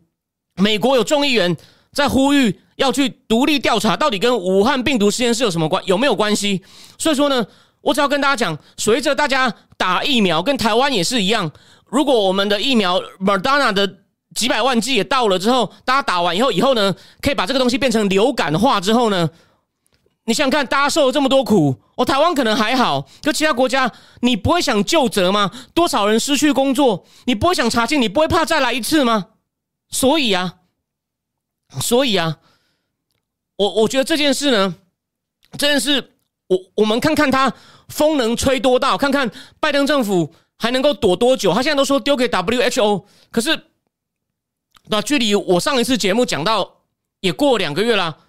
[0.55, 1.55] 美国有众议员
[1.93, 6.63] 在呼吁要去独立调查，到底跟武汉病毒实验室有什么关，有没有关系？
[6.97, 7.45] 所以说呢，
[7.81, 11.51] 我只要跟大家讲，随着大家打疫苗，跟台湾也是一样，
[11.85, 13.87] 如果我们的疫苗 Moderna 的
[14.33, 19.29] 几百万剂也到了之后，大家打完以后，以后呢，可以把这个东西变成流感化之后呢？
[20.27, 25.49] 你想看，大家受了这么多苦，我台湾可能还好，可其他国家，你不会想就责吗？
[25.73, 29.27] 多少人失去工作，你不会想查清，你不会怕再来一次吗？
[29.89, 30.55] 所以啊，
[31.79, 32.39] 所以啊，
[33.55, 34.75] 我我觉得这件事呢，
[35.57, 37.53] 这件事，我我们看看他
[37.87, 41.53] 风能吹多大，看看拜登政府还能够躲多久。
[41.53, 43.57] 他现在都说丢给 WHO，可是
[44.87, 46.83] 那距离我上一次节目讲到
[47.21, 48.25] 也过两个月了。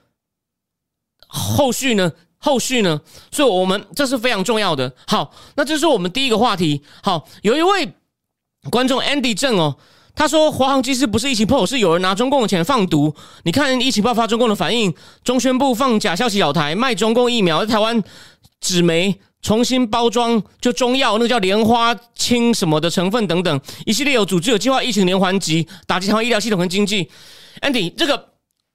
[1.28, 2.10] 后续呢？
[2.40, 3.00] 后续呢？
[3.32, 4.92] 所以，我们这是非常重要的。
[5.08, 6.80] 好，那这是我们第一个话题。
[7.02, 7.92] 好，有一位
[8.70, 9.76] 观众 Andy 郑哦，
[10.14, 13.12] 他说华航机师不是疫情破，是有人拿中共的钱放毒。
[13.42, 18.00] 你看疫情爆发，中共的反应，中宣部放假消息咬台，卖中共疫苗，在台湾
[18.60, 27.10] 纸媒重新包装，就中药那个叫莲花清什么的成分等等，一系列有组织有计划疫情连环击，打击台湾医疗系统跟经济。
[27.62, 28.28] Andy，这个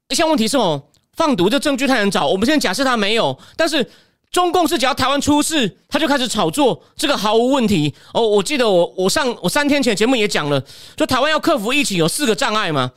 [0.09, 0.83] 一项问题是哦。
[1.15, 3.87] 放毒的证据太难找，我们现在假设他没有，但是
[4.31, 8.27] 中共是只要台湾出事，他就开始炒作，这个毫无问题哦。
[8.27, 10.59] 我记得我我上我三天前节目也讲了，
[10.97, 12.91] 说台湾要克服疫情有四个障碍嘛，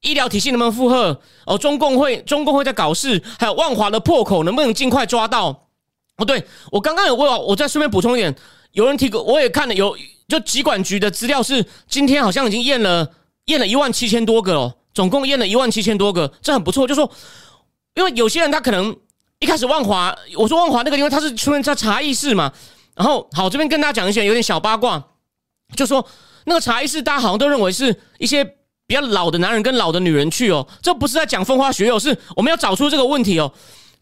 [0.00, 1.20] 医疗体系能不能负荷？
[1.46, 5.68] 哦，中共会中共会在搞事，还有万华的破口能不能尽快抓到？
[6.16, 8.34] 哦，对我刚刚有问，我再顺便补充一点，
[8.72, 13.08] 有人提过，我也看了有，就疾管局的资料是今天好像已经验了
[13.44, 17.08] 验了一万七千多个哦，总共验了一万七千多个，这很不错，就说。
[17.94, 18.96] 因为有些人他可能
[19.38, 22.52] 一开始万华，我说万华那个，因为他是出现在茶艺室嘛。
[22.94, 25.02] 然后好，这边跟大家讲一些有点小八卦，
[25.74, 26.06] 就说
[26.44, 28.44] 那个茶艺室，大家好像都认为是一些
[28.86, 33.50] 比较老的男人跟老的女人去哦，这不是在讲风花雪月，是我们要找出这个问题哦。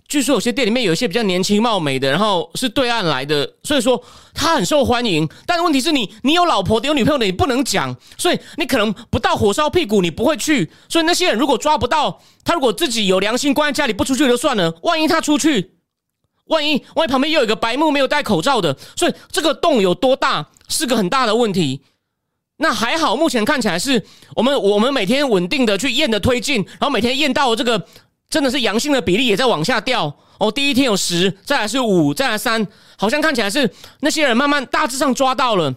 [0.08, 5.28] 据说有些店里面有一些比较年轻貌美的，然后是对岸来的，所以说他很受欢迎。
[5.44, 10.70] 但问题是你，你有老婆的、有女朋友的，你不能讲，所以你可能不到火烧屁股，你不会去。
[10.88, 14.74] 所以那些人如果抓不到他，如果自己有良心，关在家里不出去就算了。
[14.82, 15.72] 万一他出去，
[16.46, 21.82] 万一万一旁边又有一个白目没有戴口罩的，所以这个洞有多大是个很大的问题。
[22.56, 24.02] 那还好，目前看起来是
[24.34, 27.86] 我们我们每天稳定的去验的推进，然后每天验到这个。
[28.30, 30.50] 真的是阳性的比例也在往下掉哦。
[30.52, 35.74] 第一天有十，再来是五，再来三，好像看起来是那些人慢慢大致上抓到了，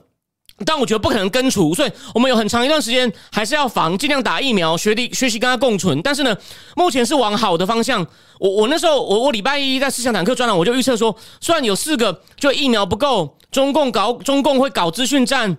[0.66, 6.02] 但我觉得不可能根除，所以我们有很长一段时间还是要防，尽量打疫苗，学习学习跟他共存。
[6.02, 6.36] 但是呢，
[6.76, 8.06] 目前是往好的方向。
[8.40, 15.58] 我我那时候我我礼拜一在思想坦克专栏，我就预测说，虽然有四个就疫苗不够，中共搞中共会搞资讯战，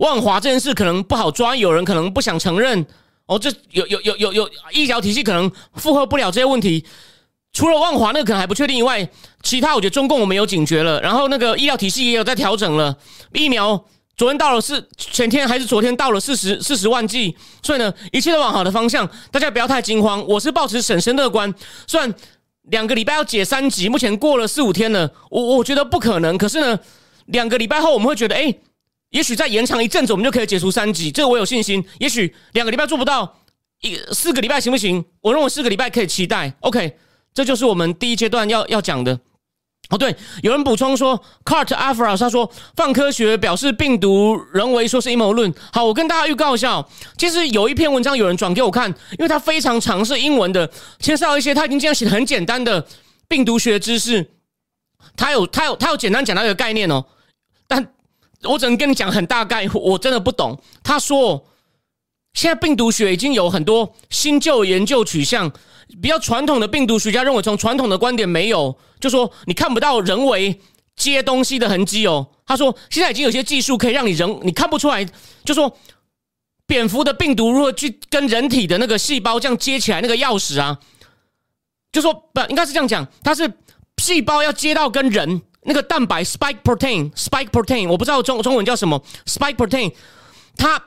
[0.00, 2.86] 万华这件事可能不好抓，有人可能不想承认。
[3.28, 6.82] 哦，这有有有有有医疗体系可能负荷不了这些问题，
[7.52, 9.06] 除了万华那个可能还不确定以外，
[9.42, 12.96] 其他我觉得中共我们有警觉了，然后那个医疗体系也有在调整了。
[13.34, 13.84] 疫苗
[14.16, 20.26] 昨天到了是前天还是昨天到了四十四十万剂，所以呢一切都往好的方向，大家不要太惊慌。
[20.26, 21.52] 我是保持审慎乐观，
[21.86, 22.14] 虽然
[22.70, 26.80] 两个礼拜要解三级，目前过了四五天了，我我觉得不可能，可是呢
[27.26, 28.54] 两个礼拜后我们会觉得哎。
[29.10, 31.82] 也许再延长一阵子，我们就可以解除三级，这个我有信心。
[31.98, 33.40] 也许两个礼拜做不到，
[33.80, 35.02] 一四个礼拜行不行？
[35.22, 36.52] 我认为四个礼拜可以期待。
[36.60, 36.98] OK，
[37.32, 39.18] 这就是我们第一阶段要要讲的。
[39.88, 45.54] 哦，对，有人补充说，Cart Afra 他说放科学表示病毒人为说是阴谋论。
[45.72, 52.86] 好，我跟大家预告一下哦，其实有一篇文章有人转给我看，因为它非常长，是英文的，介绍一些他已经这样写的很简单的
[53.26, 54.32] 病毒学知识。
[55.16, 57.06] 他有他有他有简单讲到一个概念哦，
[57.66, 57.94] 但。
[58.44, 60.60] 我只能跟你讲很大概，我真的不懂。
[60.82, 61.44] 他说，
[62.34, 65.50] 现在病毒学已经有很多新旧研究取向，
[66.00, 70.60] 比较传统的病毒学家认为，从传统的观点没有，就说你看不到人为
[70.94, 72.28] 接东西的痕迹哦。
[72.46, 75.04] 他说，现在已经有些技术可以让你人你看不出来，
[75.44, 75.76] 就说
[76.66, 80.78] 蝙蝠的病毒如何去跟人体的那个细胞这样接起来，那个钥匙啊，
[81.90, 83.52] 就说不应该是这样讲，它是
[84.00, 85.42] 细胞要接到跟人。
[85.68, 89.92] 那个蛋白 spike protein spike protein 我不知道中中文叫什么 spike protein，
[90.56, 90.82] 它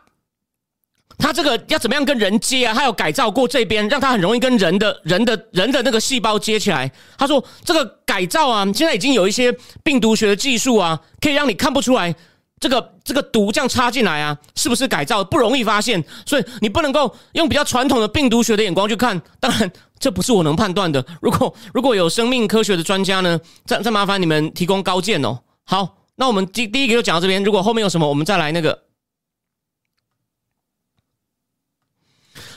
[1.20, 2.74] 他这个要怎么样跟人接啊？
[2.74, 6.92] 他有改造过这边，让他很容易跟人的人的人的那个细胞接起来。
[7.16, 12.16] 他说这个改造啊，现在已经有一些病毒学的技术啊，可以让你看不出来
[12.62, 15.24] 这个这个毒这样插进来啊，是不是改造？
[15.24, 19.20] 不容易发现，所以你不能够用比较传统的病毒学的眼光去看。
[19.40, 19.70] 当然，
[20.00, 21.04] 这不是我能判断的。
[21.22, 25.40] 如果如果有生命科学的专家呢，再再麻烦你们提供高见哦。
[25.64, 27.44] 好，那我们第第一个就讲到这边。
[27.44, 28.84] 如果后面有什么，我们再来那个。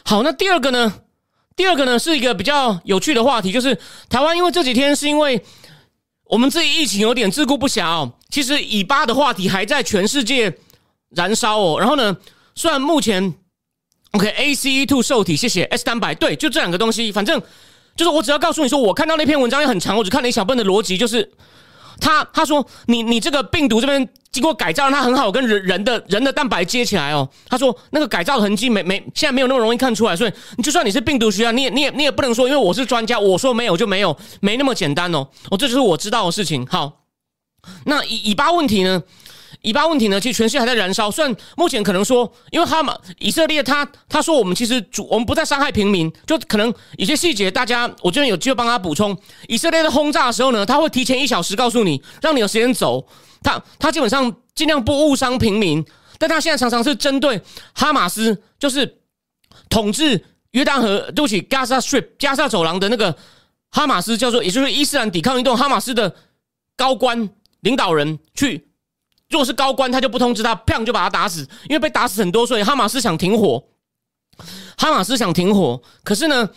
[0.04, 1.00] 好，那第二个呢？
[1.56, 3.78] 第二个呢是一个比较有趣的话题，就是
[4.10, 5.42] 台湾因为这几天是因为
[6.24, 8.12] 我们自己疫情有点自顾不暇哦。
[8.30, 10.56] 其实以巴的话题还在全世界
[11.10, 11.78] 燃烧哦。
[11.78, 12.16] 然后呢，
[12.54, 13.34] 虽然目前
[14.12, 17.40] OK ACE two 受体，谢谢 S 三百，对，就这两个东西，反正
[17.96, 21.32] 就是我只要告诉你说，我看到那篇文章也很长，我只看了一小半的逻辑，就是。
[22.00, 27.28] 他他说你你这个病毒这边经过改造，它很好跟人人的人的蛋白接起来哦。
[27.48, 35.28] 他说那个改造痕迹没没现在没有那么容易看出来，所以你就算你是病毒学家，你也你也你也不能说，因为我是专家，我说没有就没有，没那么简单哦。
[35.50, 36.66] 哦，这就是我知道的事情。
[36.66, 37.04] 好，
[37.84, 39.00] 那以以巴问题呢？
[39.62, 41.10] 以巴问题呢，其实全世界还在燃烧。
[41.10, 49.16] 虽然目前可能说，因为哈马以色列他他说我们其实主我们不再伤害平民，就可能有些细节大家我这边有机会帮他补充。
[49.48, 53.06] 以色列的轰炸的时候呢，他会提前一小时告诉你，让你有时间走。
[53.44, 55.84] 他他基本上尽量不误伤平民，
[56.18, 57.40] 但他现在常常是针对
[57.74, 58.98] 哈马斯，就是
[59.68, 63.16] 统治约旦河对不起加沙 strip 加沙走廊的那个
[63.70, 66.16] 哈马斯，叫做也就是伊斯兰抵抗运动哈马斯的
[66.76, 67.28] 高官
[67.60, 68.66] 领导人去。
[69.30, 73.64] 如果是高官，他就不通知他，砰就把他打死，因为被打死很多，所以哈马斯想停火。
[74.76, 76.50] 哈马斯想停火，可是呢，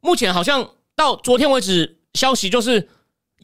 [0.00, 2.88] 目前好像到昨天为止，消息就是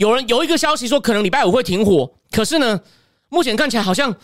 [0.01, 2.11] 有人有一个消息说，可能礼拜五会停火。
[2.31, 2.81] 可是呢，
[3.29, 4.17] 目前看起来好像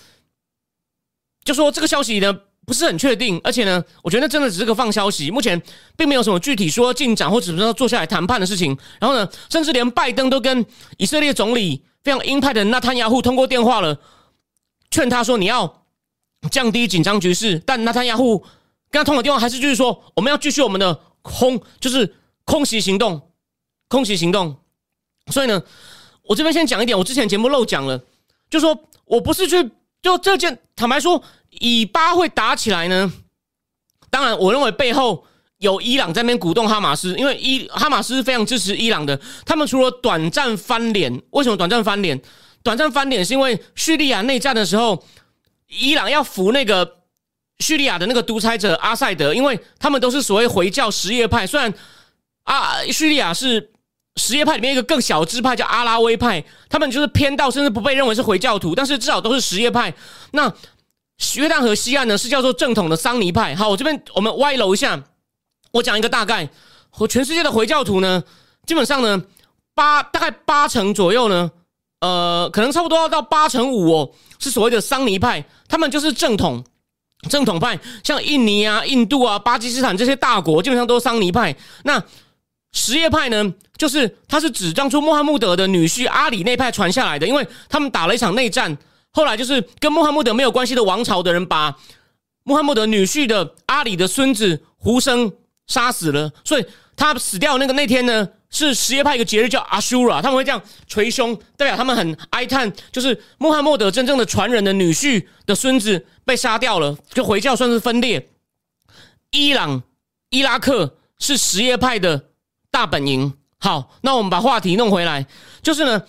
[1.44, 2.32] 就说这个消息呢
[2.64, 5.60] 不是很确定，而且呢，我觉得真的只是个放消息，目前
[5.94, 8.74] 并没有什么具体说进展或者是说坐下来谈判的事情。
[8.98, 10.64] 然后呢，甚至连拜登都跟
[10.96, 14.00] 以色列总理非常鹰派的纳坦雅胡通过电话了。
[14.90, 15.84] 劝他说：“你要
[16.50, 18.38] 降低紧张局势。”但纳坦雅胡
[18.90, 23.30] 跟他通了电话，还是就是说：“我们要继续我们的空，就是空袭行动，
[23.88, 24.56] 空袭行动。”
[25.32, 25.62] 所以呢，
[26.22, 28.00] 我这边先讲一点，我之前节目漏讲了，
[28.48, 29.70] 就说我不是去
[30.02, 33.12] 就这件，坦白说，以巴会打起来呢。
[34.08, 35.24] 当然，我认为背后
[35.58, 39.20] 有伊朗在那边鼓动哈马斯，因为伊哈马斯非常支持伊朗的。
[39.44, 42.20] 他们除了短暂翻脸，为什么短暂翻脸？
[42.62, 45.04] 短暂翻脸是因为叙利亚内战的时候，
[45.68, 46.98] 伊朗要扶那个
[47.58, 51.46] 叙利亚的那个独裁者阿塞德，因为他们都是所谓回教什叶派。
[51.46, 51.72] 虽然
[52.44, 53.72] 啊，叙利亚是
[54.16, 59.94] 什叶派里面一个更小支派，叫阿拉维派，他们就是偏道，甚至不被认为是回教徒，但是至少都是什叶派。
[60.32, 60.52] 那
[61.36, 63.54] 约旦河西岸呢，是叫做正统的桑尼派。
[63.54, 65.02] 好，我这边我们歪楼一下，
[65.72, 66.48] 我讲一个大概，
[66.90, 68.24] 和全世界的回教徒呢，
[68.66, 69.22] 基本上呢，
[69.74, 71.50] 八大概八成左右呢。
[72.00, 76.62] 呃，可能差不多要到八成五哦，是所谓的桑尼派，他们就是正统
[77.30, 81.56] 正统派，像印尼啊、印度啊、巴基斯坦这些大国，基本上都是桑尼派。
[81.84, 82.00] 那
[82.72, 88.76] 什叶派呢，就是他是指当初穆罕默德的女婿阿里那派传下来的，因为他们打了一场内战，
[89.10, 91.76] 后来就是跟穆罕默德没有关系的王朝的人，把
[92.44, 95.32] 穆罕默德女婿的阿里的孙子胡生
[95.66, 96.64] 杀死了，所以
[96.96, 98.28] 他死掉那个那天呢。
[98.48, 108.28] 是什叶派一个节日叫阿修拉，他们会这样捶胸，代表他们很哀叹，就是穆罕默德真正的传人的女婿的孙子被杀掉了，就回教算是分裂。
[109.32, 109.82] 伊朗、
[110.30, 112.26] 伊拉克是什叶派的
[112.70, 113.34] 大本营。
[113.58, 115.26] 好，那我们把话题弄回来，
[115.62, 116.02] 就是呢，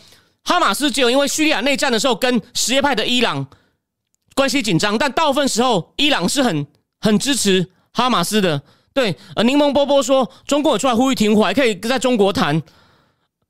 [0.43, 3.47] 哈马斯只有因为叙利亚内战的时候跟什叶派的伊朗
[4.35, 6.67] 关系紧张，但大部分时候伊朗是很
[6.99, 8.61] 很支持哈马斯的。
[8.93, 12.59] 对，呃，柠檬波波说，中共有出来呼吁停火，还可以在中国谈，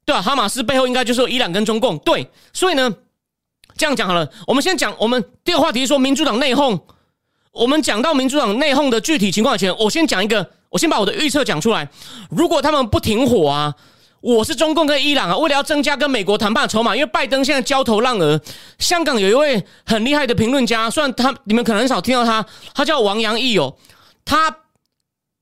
[0.06, 0.22] 对吧？
[0.22, 1.98] 哈马斯背后应该就是伊朗跟中共。
[2.00, 2.94] 对，所以呢，
[3.78, 6.80] 这样讲好了，我们先讲我们第二个话题，说民主党内讧。
[7.54, 11.90] 我们讲到民主党内讧的具体情况前，我先讲一个，我先把我的预测讲出来。
[12.30, 13.74] 如果他们不停火啊，
[14.22, 18.40] 我是中共跟伊朗啊，为了要增加跟美国谈判的筹码，因为拜登现在焦头烂额。
[18.80, 23.76] 香港有一位很厉害的评论家，虽然他你们可能很少听到他，他叫王阳义哦，
[24.26, 24.56] 他。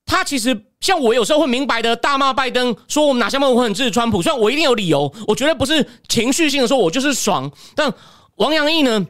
[0.08, 7.52] 他其实像我有时候会明白的大骂拜登，说我们哪项部分很支持川普，虽然我一定有理由，我绝对不是情绪性的说，我就是爽。
[7.74, 7.92] 但
[8.36, 9.04] 王阳义呢，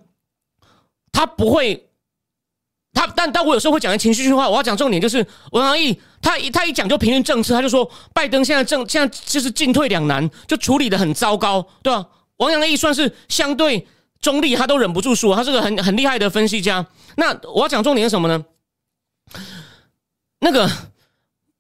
[1.12, 1.90] 他不会，
[2.96, 4.50] 他但但我有时候会讲些情绪性话。
[4.50, 12.08] 我要讲重点，就是王阳义他一他一讲就评论政策，他就说拜登现在政现在就是进退两难，就处理的很糟糕，对吧？
[12.38, 13.86] 王阳义算是相对
[14.20, 16.86] 中立，他都忍不住说，他是个很很厉害的分析家。
[17.18, 18.44] 那我要讲重点是什么呢？
[20.40, 20.70] 那个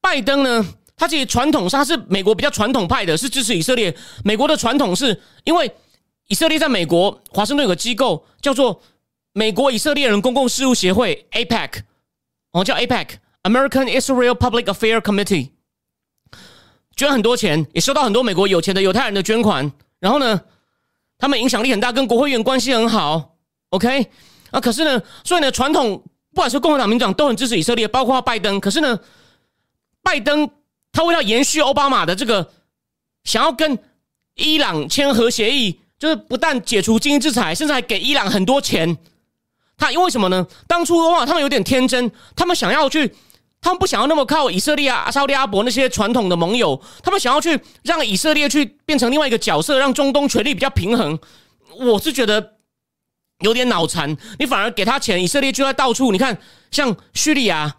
[0.02, 3.95] 拜登呢，他其实传统上是美国比较传统派的，是支持以色列。
[4.24, 5.71] 美国的传统是因为
[6.28, 8.82] 以色列在美国华盛顿有个机构叫做
[9.38, 11.82] 美国以色列人公共事务协会 （APEC），
[12.52, 15.50] 哦，叫 APEC（American Israel Public Affairs Committee），
[16.95, 19.69] 捐很多钱，也收到很多美国有钱的犹太人的捐款。
[20.00, 20.39] 然后呢，
[21.17, 23.36] 他们影响力很大，跟国会议员关系很好。
[23.71, 24.08] OK，
[24.52, 26.02] 啊，可是呢，所以呢，传统
[26.34, 28.58] 不管是共和党、民主党都很支持以色列，包括拜登。
[28.62, 28.98] 可是呢，
[30.02, 30.50] 拜登
[30.93, 32.54] 他为了延续奥巴马的这个，
[33.26, 33.78] 想要跟
[34.36, 35.82] 伊朗签核协议。
[35.98, 38.98] 就是不但解除经济制裁，甚至还给伊朗很多钱。
[39.78, 40.46] 他因为什么呢？
[40.68, 43.14] 当初的话，他们有点天真，他们想要去，
[43.60, 51.20] 他们不想要那么靠以色列啊、沙利阿伯那些传统的盟友，他们想要去让以色列去变成另外一个角色，让中东权力比较平衡。
[51.78, 52.54] 我是觉得
[53.40, 56.12] 有点脑残，你反而给他钱，以色列就在到处。
[56.14, 56.38] 你看，
[56.72, 57.76] 像叙利亚，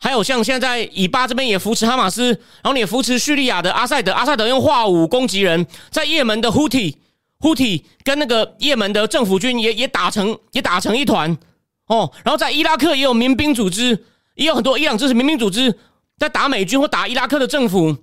[0.00, 6.96] 还有像现在以巴这边也扶持哈马斯，然后你也扶持叙利亚的阿塞德，阿塞德用化武攻击人，在也门的胡体。
[7.40, 11.36] 胡体跟那个也门的政府军也也打成也打成一团
[11.86, 15.78] 哦，然后在伊拉克也有民兵组织，也有很多伊朗支持民兵组织
[16.18, 17.96] 在打美军或打伊拉克的政府，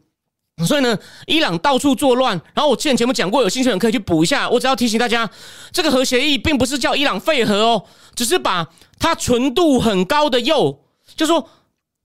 [0.66, 2.42] 所以呢，伊朗到处作乱。
[2.54, 4.50] 然后我之前节目讲过，有兴趣的人可以去补一下。
[4.50, 5.30] 我只要提醒大家，
[5.72, 7.84] 这个核协议并不是叫伊朗废核哦，
[8.16, 8.66] 只是把
[8.98, 10.80] 它纯度很高的铀，
[11.16, 11.48] 就说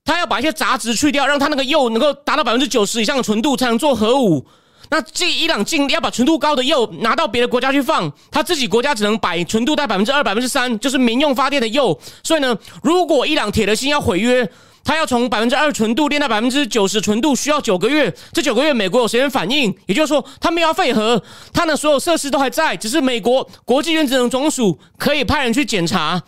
[0.03, 4.45] 他要把一些杂质去掉，让它那个铀能够达到百分之九十以上的纯度，才能做核武。
[4.91, 11.97] 那这伊朗尽要把纯度高的铀拿到别的国家去放，他自己国家只能摆纯度在百分之二、百分之三，就是民用发电的铀。
[12.21, 14.47] 所以呢，如果伊朗铁了心要毁约，
[14.83, 18.13] 他要从百分之二纯度练到百分之九十纯度，需要九个月。
[18.33, 21.23] 这九个月，美国有时间反应，也就是说，他们要废核，
[21.53, 26.21] 他的所有设施都还在，只是美国国际原子能总署可以派人去检查。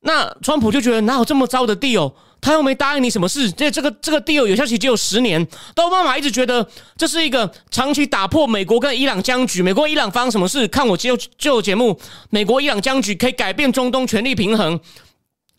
[0.00, 2.12] 那川普就觉得哪有这么糟的地哦？
[2.42, 5.40] 他又没答应你什么事，这这个这个 deal 有效期只有十年。
[5.76, 9.62] 奥巴马一直觉得这是一个长期打破美国跟伊朗僵局。
[9.62, 10.66] 美国伊朗发生什么事？
[10.66, 11.96] 看我就就节目，
[12.30, 14.80] 美国伊朗僵局可以改变中东权力平衡。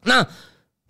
[0.04, 0.28] 那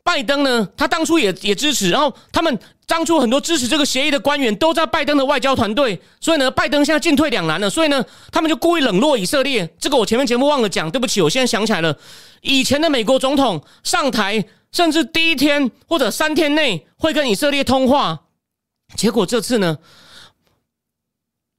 [0.04, 0.68] 拜登呢？
[0.76, 7.70] 他当初也也支持，然后他们当初很多支持这个协议的官员都在拜登的外交团队，所以呢，拜登现在进退两难了。
[7.70, 9.70] 所以呢，他们就故意冷落以色列。
[9.80, 11.96] 这个我前面节目忘了讲，对不起，我现在想起来了。
[12.42, 14.44] 以前的美国总统上台。
[14.74, 18.24] 甚至第一天或者三天内会跟以色列通话，
[18.98, 19.78] 结果这次呢，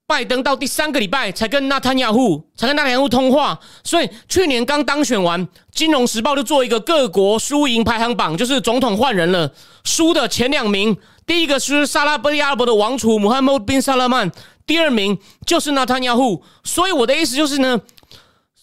[0.07, 14.31] 拜登到第三个礼拜才跟纳坦雅胡才跟纳坦雅胡通话，所以去年刚当选完，《金融时报》就做一个各国输赢排行榜，就是总统换人了，输的前两名，第一个是萨拉布阿拉伯的王储穆罕默德宾萨拉曼，
[14.66, 17.81] 第二名就是纳坦雅胡，所以我的意思就是呢，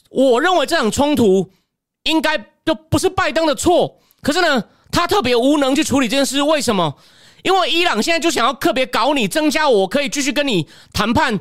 [0.10, 1.50] 我认为这场冲突
[2.04, 4.00] 应该就不是拜登的错。
[4.22, 6.96] 可是呢，他特别无能去处理这件事，为什么？
[7.44, 11.40] 因为伊朗现在就想要特别搞你，增加我可以继续跟你谈判，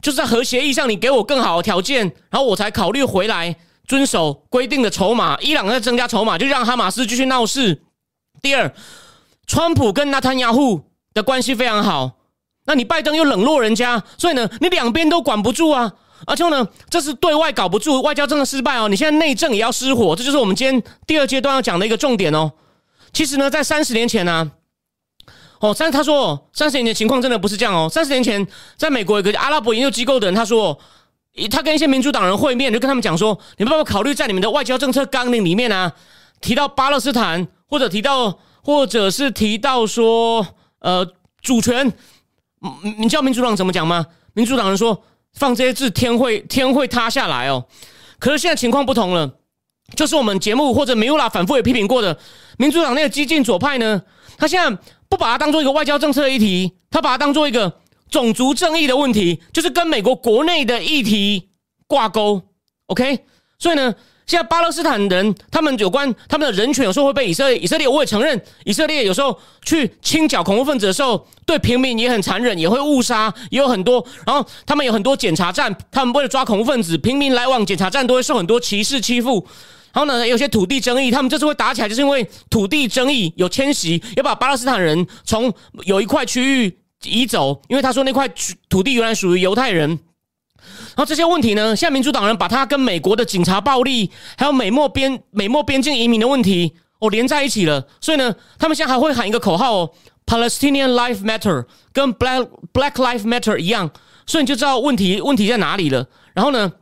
[0.00, 3.56] 就是在核协议上你给我更好的条件，然后我才考虑回来
[3.86, 5.36] 遵守规定的筹码。
[5.40, 7.82] 伊朗在增加筹码，就让哈马斯继续闹事。
[8.40, 8.72] 第二，
[9.48, 10.82] 川普跟纳坦雅胡
[11.12, 12.12] 的关系非常好，
[12.66, 15.94] 那你拜登又冷落人家，所以呢，你两边都管不住啊。
[16.26, 18.88] 而且呢，这是对外搞不住，外交政策失败哦。
[18.88, 22.50] 你现在内政也要失火，这就是我们今天第二阶段要讲的一个重点哦。
[23.12, 24.50] 其实呢，在三十年前呢，
[25.60, 27.88] 哦，三他说三十年前情况真的不是这样哦。
[27.88, 30.78] 三十年前，在美国有个阿拉伯研究机构的人，他说，
[31.50, 35.92] 他跟一些民主党人会面，就跟他们讲说，你们要不要考虑在你们的外交政策纲领里面啊，
[36.40, 40.46] 提到巴勒斯坦，或者提到，或者是提到说，
[40.80, 41.06] 呃，
[41.40, 41.92] 主权。
[42.98, 44.04] 你知道民主党怎么讲吗？
[44.34, 45.04] 民主党人说。
[45.34, 47.64] 放这些字，天会天会塌下来哦。
[48.18, 49.30] 可是现在情况不同了，
[49.96, 52.18] 就是我们节目或者米乌拉反复也批评过的，
[52.58, 54.02] 民主党那个激进左派呢，
[54.36, 61.50] 他现在不把它当做一个外交政策议题，他把它当做一个种族正义的问题，就是跟美国国内的议题
[61.86, 62.42] 挂钩。
[62.86, 63.24] OK，
[63.58, 63.94] 所以呢。
[64.28, 74.06] 现在巴勒斯坦人，他们有关他们的人权，有时候会被以色列以色列，我也承认，以色列有时候去清剿恐怖分子的时候，对平民也很残忍，也会误杀，也有很多。
[74.26, 79.46] 然后他们有很多检查站，他们为了抓恐怖分子，平民来往检查站都会受很多歧视欺负。
[79.94, 85.50] 然后呢，有些土地争议，他们这次会打起来，就是因为土地争议有迁徙，要把巴勒斯坦人从
[85.86, 88.28] 有一块区域移走，因为他说那块
[88.68, 89.98] 土地原来属于犹太人。
[90.88, 97.86] 然后这些问题呢，现在民主党人把它跟美国的警察暴力，还有美墨边美墨边境移民的问题哦连在一起了。
[98.00, 99.90] 所以呢，他们现在还会喊一个口号哦
[100.26, 103.90] ，Palestinian Life Matter，跟 Black Black Life Matter 一样。
[104.26, 106.06] 所以你就知道问题问题在哪里了。
[106.34, 106.72] 然后呢，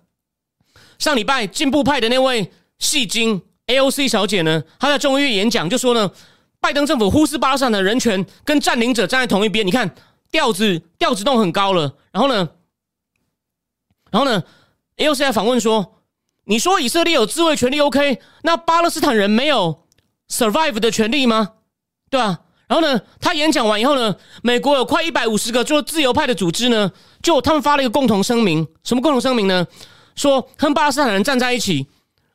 [0.98, 6.10] 上礼拜进步派的那位戏精 AOC 小姐呢，她在众议院演讲就说呢。
[6.58, 9.64] 拜登政府忽视巴勒斯坦的人权，跟占领者站在同一边。
[9.64, 9.88] 你看
[10.32, 11.94] 调子调子都很高了。
[12.10, 12.48] 然后呢，
[14.16, 14.42] 然后呢，
[14.96, 15.96] 又是在访问说，
[16.44, 18.18] 你说以色列有自卫权利，OK？
[18.44, 19.84] 那巴勒斯坦人没有
[20.26, 21.50] survive 的权利吗？
[22.08, 22.40] 对吧？
[22.66, 26.90] 然后呢，他演讲完以后呢，美国有快一百五十个做自由派的组织呢，
[27.20, 28.66] 就他们发了一个共同声明。
[28.84, 29.66] 什么共同声明呢？
[30.14, 31.86] 说跟巴勒斯坦人站在一起。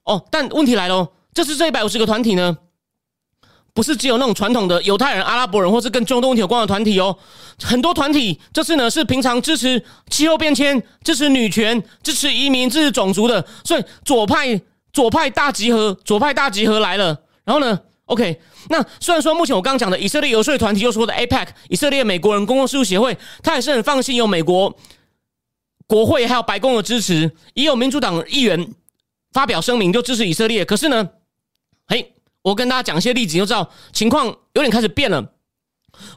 [0.03, 2.55] 哦，但问题来了，这是这一百五十个团体呢，
[3.73, 7.17] 不是只有那种传统的犹太人、阿拉伯人，或是跟中东有关的团体哦。
[7.61, 14.59] 很多团体这次呢是平常支持气候变迁、支持女权、支持移民、支持种族的，所以左派
[14.91, 17.17] 左派大集合，左派大集合来了。
[17.43, 24.75] 然后呢，OK，那虽然说目前我刚刚讲的以色列游说团体又说的 APEC 以色列美国人公共事务协会，他也是很放心有美国
[25.87, 28.73] 国会还有白宫的支持，也有民主党议员。
[29.33, 31.07] 发表声明就支持以色列，可是呢，
[31.87, 35.23] 嘿，我跟大家讲一些例子，就知道情况有点开始变了。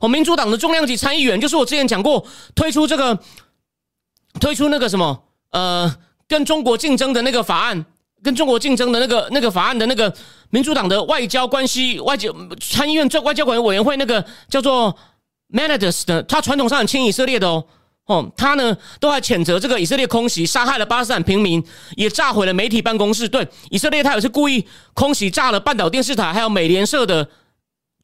[0.01, 3.19] 我民主党的重量级参议员，就是我之前讲过推出这个
[4.41, 5.95] 推出那个什么呃，
[6.27, 7.85] 跟中国竞争的那个法案，
[8.23, 10.15] 跟中国竞争的那个那个法案的那个
[10.51, 14.97] 民主党的外交关系外交参议院这外交管委员会那个叫做
[15.51, 17.67] Menendez 的，他传统上很亲以色列的哦。
[18.07, 21.65] 哦，他呢都还谴责这个以色列空袭杀害了巴勒斯坦平民，
[21.97, 23.27] 也炸毁了媒体办公室。
[23.27, 27.27] 对以色列，他也是故意空袭炸了半岛电视台，还有美联社的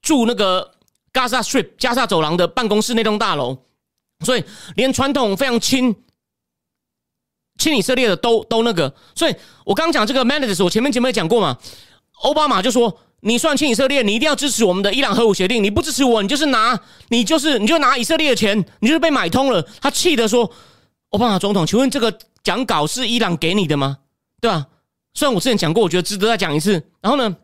[0.01, 0.73] 住那个
[1.13, 3.59] Gaza Strip 加沙走廊的办公室那栋大楼。
[4.25, 4.45] 所以，
[4.75, 5.95] 连传统非常亲
[7.59, 8.95] 亲以色列的都都那个。
[9.15, 9.35] 所以
[9.67, 11.59] 我刚讲这个 m a n a g e s 我前面节目也讲过嘛，
[12.23, 12.99] 奥巴马就说。
[13.23, 15.63] 你算亲以色列，你一定要支持我们的伊朗核武协定。
[15.63, 19.63] 你不支持我，你就是拿你就是你就拿以色列的钱，你就是被买通了。
[19.81, 20.51] 他气得说
[21.11, 23.99] ：“奥巴马总统，请问这个讲稿是伊朗给你的吗？
[24.41, 24.67] 对吧？”
[25.13, 26.83] 虽然我之前讲过，我觉得值得再讲一次。
[27.03, 27.37] 然后呢，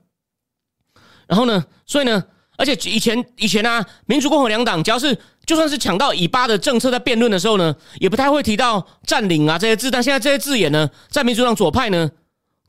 [1.27, 2.25] 然后呢，所以呢，
[2.57, 9.91] 而且以前以前啊，民主共和两党只要是就算是抢到以巴的政策，在辩论的时候呢，也不太会提到占领啊这些字。
[9.91, 12.11] 但现在这些字眼呢，在民主党左派呢，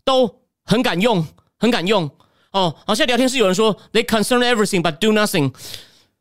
[0.04, 1.26] 都很敢用，
[1.58, 2.10] 很敢用。
[2.52, 5.54] 哦，好，现在聊天室有人说 they concern everything but do nothing。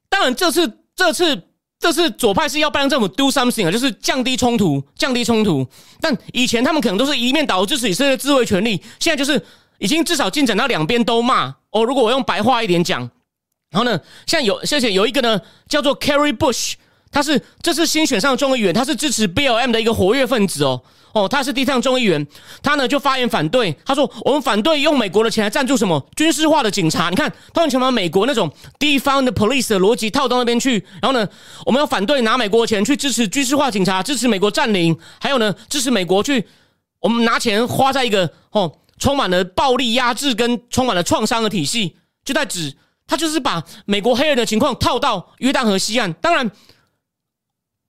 [0.09, 1.43] 当然，这次这次
[1.79, 5.67] 这次左派是要拜登政府 do something 啊，就是降低冲突，降低冲突。
[6.01, 9.41] 但以前他们可能都是一面倒支持以色列自卫权利，现在就是
[9.79, 11.55] 已经至少进展到两边都骂。
[11.71, 13.01] 哦，如果我用白话一点讲，
[13.71, 16.75] 然后呢，现在有现在有一个呢叫做 Carrie Bush，
[17.11, 20.83] 他是这次新选上众议员，他是支持 BLM 的一个活跃分子哦。
[21.13, 22.27] 哦，他是地上众议员，
[22.63, 23.75] 他呢就发言反对。
[23.87, 27.09] 他说：“我们反对用美国的钱来赞助什么军事化的警察。
[27.09, 30.85] 你看，他完全把美国那种地方的 police 的逻辑套到那边去。
[31.01, 31.27] 然后呢，
[31.65, 36.47] 我们要反对拿美国的钱去支持军事化警察，支持美国占领，还有呢，支持美国去
[37.01, 41.97] 我们拿钱花在一个哦充满了暴力压制跟充满了创伤的体系，
[42.27, 42.77] 就在指
[43.07, 46.13] 他就是把美国黑人的情况套到约旦河西岸。
[46.15, 46.51] 当然，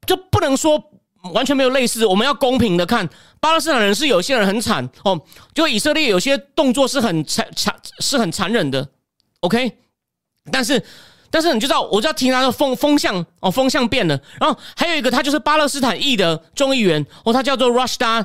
[0.08, 0.82] 就不能说。”
[1.34, 3.10] 完全没有类似，我们要公平的看
[3.42, 5.20] 巴勒斯坦人是有些人很惨哦，
[5.54, 8.88] 就以色列有些动作是很残残是很残忍的
[9.42, 9.78] ，OK，
[10.50, 10.82] 但是
[11.30, 18.24] 但是你就知道，我就要听他的风风向哦，风向变了，然后还有一个他就是巴勒斯坦裔的众议员哦，他叫做 Rashda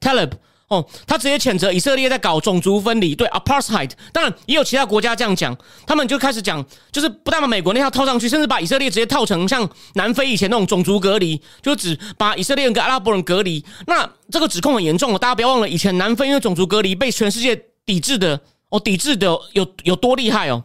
[0.00, 0.32] Talib。
[0.68, 3.90] 哦，他直接谴责以色列在搞种族分离，对 apartheid。
[4.12, 5.56] 当然也有其他国家这样讲，
[5.86, 6.62] 他们就开始讲，
[6.92, 13.64] 就是不但把美国那套套上去，甚至把以色列直接套成像南非以前那种种族隔离，就只把以色列人跟阿拉伯人隔离。
[13.86, 18.38] 那这个指控很严重哦，大家不要忘了，以前南非因为种族隔离被全世界抵制的
[18.68, 20.62] 哦，抵制的有有多厉害哦。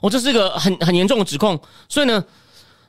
[0.00, 1.60] 哦，这是一个很很严重的指控。
[1.86, 2.24] 所以呢，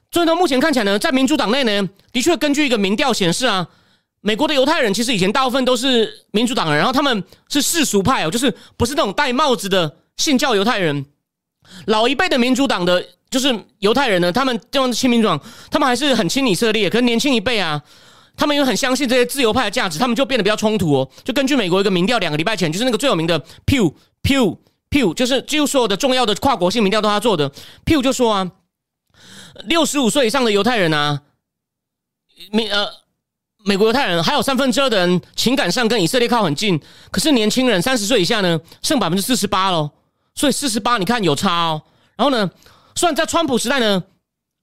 [0.10, 3.68] 所以呢，目前看起来呢，在民主党内呢，的确根据一个民调显示啊。
[4.26, 11.06] 美国的犹太人其实以前大部分都是民主党人，然后他们是世俗派哦，就是不是那种戴帽子的信教犹太人。
[11.88, 15.38] 老一辈的民主党的就是犹太人呢，他们这样亲民主党，
[15.70, 16.90] 他们还是很亲以色列。
[16.90, 17.84] 可是年轻一辈啊，
[18.38, 21.10] 他们又很相信这些自由派的价值，他们就变得比较冲突哦。
[21.26, 23.94] 就根据美国一个民调，两个礼拜前就是那个最有名的 Pew
[24.24, 24.58] Pew
[24.90, 27.52] Pew，就是几乎所有的重要的跨国性民调都他做的。
[27.84, 28.52] Pew 就说啊，
[29.66, 31.24] 六十五岁以上的犹太人啊，
[32.54, 33.03] 民呃。
[33.66, 39.90] 美国犹太人还有三分之二的人情感上跟以色列靠很近，可是年轻人三十岁以下呢，剩百分之四十八喽。
[40.36, 41.82] 所以四十八你看有差哦。
[42.18, 42.50] 然后呢，
[42.96, 44.04] 虽然在川普时代呢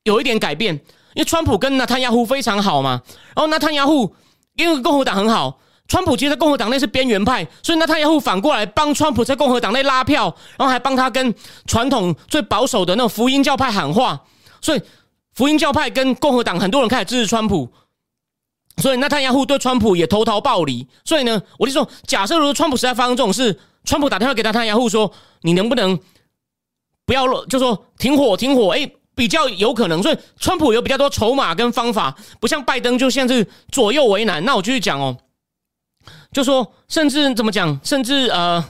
[0.04, 0.74] 有一点改变，
[1.14, 3.00] 因为川普跟纳坦亚胡非常好嘛。
[3.34, 4.14] 然后纳坦亚胡
[4.54, 10.24] 因为共和党很好，川普其实共和党内是边缘派，所以纳坦亚胡反过来帮川普在共和党内拉票，
[10.58, 11.34] 然后还帮他跟
[11.66, 14.20] 传统最保守的那种福音教派喊话。
[14.60, 14.82] 所以
[15.32, 17.72] 福音教派跟共和党很多人开始支持川普。
[18.76, 20.86] 所以，那他雅虎对川普也投桃报李。
[21.04, 25.12] 所以呢，我就说，假设如果川普实在发生这种事，川普打电话给他他雅虎说
[25.42, 25.98] ：“你能不能
[27.04, 30.02] 不要就说停火停火，哎，比较有可能。
[30.02, 34.44] 所以川普有比较多筹码跟方法，不像拜登就现在是左右为难。
[34.44, 35.16] 那我继续讲哦，
[36.32, 38.64] 就说甚至怎么讲，甚至呃，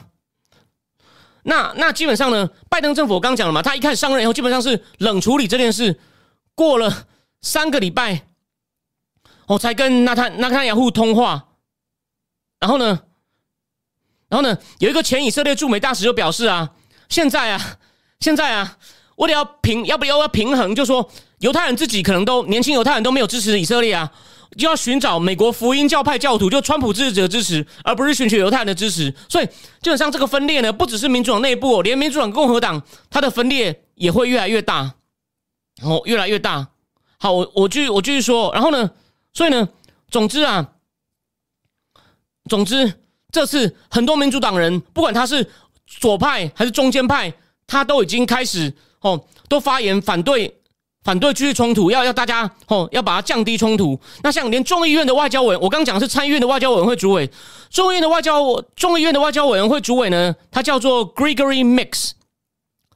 [1.43, 5.99] 那那基本上呢，拜登政府刚讲了嘛，他一开始上任以后，基本上是冷处理这件事，
[6.55, 7.05] 过了
[7.41, 8.23] 三个礼拜，
[9.51, 11.49] 我才跟纳坦纳坦雅互通话，
[12.57, 13.01] 然后呢？
[14.29, 16.69] 然后呢，有一个前以色列驻美大使就表示啊，
[17.09, 17.77] 现在啊，
[18.21, 18.77] 现在啊，
[19.17, 24.09] 为了要平，要不要要平衡，就说犹太人自己可能都年轻犹太人都没有支持以色列啊，
[24.57, 29.13] 就要寻找美国福音教派教徒，就川普支持者支持，而不是寻求犹太人的支持。
[29.27, 29.45] 所以
[29.81, 34.93] 基本上这个分裂呢，不只是民主党内部，连民主党、共和党，它的分裂也会越来越大，
[35.83, 36.69] 哦，越来越大。
[37.19, 38.89] 好，我我继续我继续说，然后呢，
[39.33, 39.69] 所以呢，
[40.09, 40.73] 总之啊，
[42.49, 42.93] 总之。
[43.33, 45.49] 这次很多民主党人，不管他是
[45.85, 47.33] 左派还是中间派，
[47.65, 50.53] 他都已经开始哦，都发言反对
[51.01, 53.97] 反对继续冲突，要要大家哦，要把它降低冲突。
[54.21, 57.31] 那像连众议院的外交委，我刚讲的是参议院的外交委员会主委，
[57.69, 58.43] 众议院的外交
[58.75, 62.11] 众议院的外交委员会主委呢，他叫做 Gregory Mix，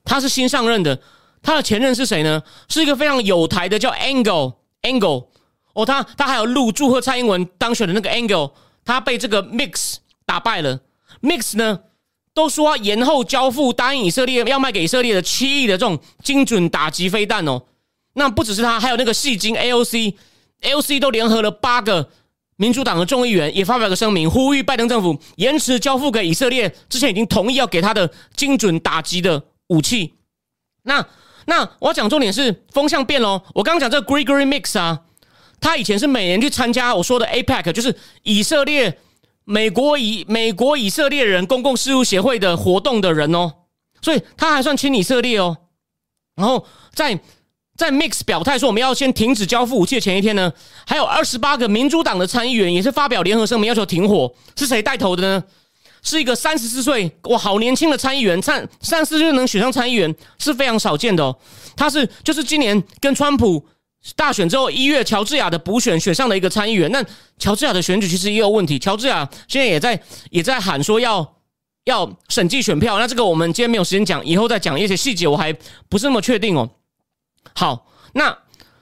[0.04, 1.00] 他是新上任的，
[1.42, 2.44] 他的前任是谁呢？
[2.68, 5.28] 是一个非常有台的叫 Angle Angle
[5.76, 8.52] 哦，他他还有录祝贺蔡英文当选的那个 Angle，
[8.84, 9.98] 他被这个 Mix。
[10.28, 10.80] 打败了
[11.22, 11.82] ，Mix 呢
[12.34, 17.62] 都说延后交付，答应以色列要卖给以色列的七亿的这种精准打击飞弹哦。
[18.16, 22.10] 那不只是他，还有那个戏精 AOC，AOC 都联合了八个
[22.56, 30.16] 民主党的众议员，也发表个声明，呼吁拜登政府延迟交付给以色列之前已经同意要给他的精准打击的武器。
[30.82, 31.06] 那
[31.46, 33.44] 那我讲重点是风向变喽。
[33.54, 35.02] 我刚刚讲这个 Gregory Mix 啊，
[35.60, 38.98] 他以前是每年去参加我说的 APEC，就是以色列。
[39.48, 43.54] 美国以美国以色列人公共事务协会的活动的人哦，
[44.02, 45.56] 所以他还算亲以色列哦。
[46.36, 47.20] 然后在
[47.78, 50.52] 在 Mix 表态说我们要先停止交付武器的前一天呢，
[50.88, 54.34] 还有二十八个民主党的参议员也是发表联合声明要求停火。
[54.56, 55.44] 是谁带头的呢？
[56.02, 61.38] 是一个三十四岁哇，好年轻的参议员，参三十四岁能选上参议员是非常少见的哦。
[61.78, 63.64] 他是就是今年跟川普。
[64.16, 66.92] 大选之后一月，乔治亚的补选选上了一个参议员。
[66.92, 67.04] 那
[67.40, 68.78] 乔治亚的选举其实也有问题。
[68.78, 70.00] 乔治亚现在也在
[70.30, 71.36] 也在喊说要
[71.86, 73.00] 要审计选票。
[73.00, 75.52] 那这个我们今天没有时间讲，以后再讲一些细节，我还
[75.90, 76.70] 不是那么确定哦。
[77.56, 78.38] 好，那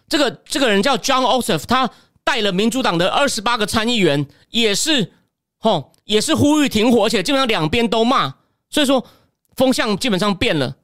[0.09, 1.89] 这个这个人叫 John Ossoff，他
[2.25, 5.13] 带了民主党的二十八个参议员，也是
[5.59, 8.35] 吼也是呼吁停火，而且基本上两边都骂，
[8.69, 9.07] 所以说
[9.55, 10.75] 风向基本上变了。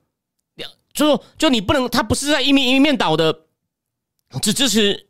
[0.93, 3.41] 就就你不能，他不是在一面一面倒的。
[4.41, 5.07] 只支持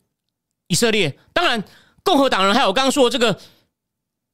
[0.67, 1.63] 以色列，当然
[2.03, 3.39] 共和党人还有刚刚说的这个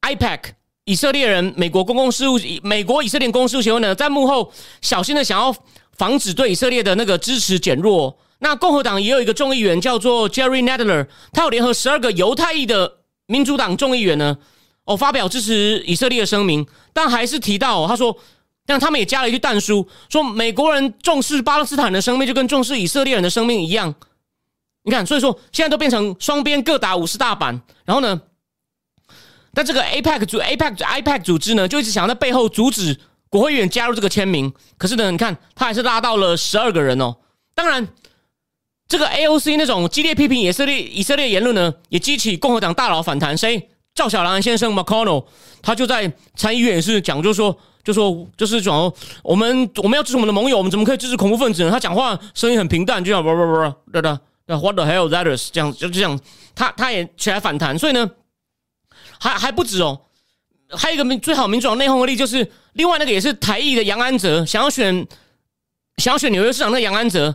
[0.02, 0.40] IPAC
[0.84, 5.54] 以色列人美国公共事务美国以色列公共事务协会呢，在幕后小心的想要
[5.96, 8.18] 防止对以色列的那个支持减弱。
[8.38, 14.36] 那共和党也有一个众议员叫做 Jerry Nadler，他有联合十二个犹太裔的民主党众议员呢，
[14.84, 18.16] 哦发表支持以色列的声明，但还是提到他说，
[18.66, 23.94] 但他们也加了一句弹书，说美国人重视巴勒斯坦的生命，就跟重视以色列人的生命一样。
[24.86, 28.20] 你看，所以说现在都变成双边各打五十大板，然后呢，
[29.52, 32.96] 但这个 APEC 组 APEC IPEC 组织呢，就一直想要在背后阻止
[33.28, 34.52] 国会议员加入这个签名。
[34.78, 37.16] 可是呢，你看他还是拉到了十二个人哦。
[37.52, 37.88] 当然，
[38.86, 43.36] 这个 AOC 那种激烈批评以色列以色列言论呢，也激起共和党大佬反弹。
[43.36, 43.68] 谁？
[43.92, 45.24] 赵小兰先生 McConnell，
[45.62, 48.92] 他就在参议院也是讲，就说就说就是讲
[49.24, 51.70] 我们我们要支持我们的盟友，我们怎么可以支持恐怖分子呢？
[51.72, 54.20] 他讲话声音很平淡，就像不不不，对的。
[54.46, 55.50] 那 What the hell that is？
[55.52, 56.18] 这样就这样，
[56.54, 58.08] 他他也起来反弹，所以呢，
[59.18, 60.00] 还还不止哦，
[60.70, 65.06] 还有一个民最好民主党内讧的例，就是另外那个也是台裔的杨安泽，想要选
[65.96, 67.34] 想要选纽约市长的杨安泽，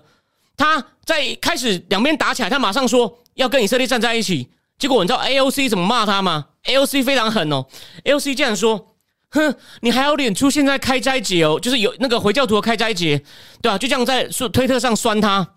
[0.56, 4.50] 他在开始两边打起来，他马上说要跟以色列站在一起，
[4.80, 7.66] 结果你知道 AOC 怎么骂他吗？AOC 非常狠哦
[8.06, 8.96] ，AOC 竟然说，
[9.32, 13.22] 哼，你还有脸出现在开斋节哦，就是有那个回教徒的开斋节，
[13.62, 13.78] 对吧？
[13.78, 15.56] 就这样在推特上酸他。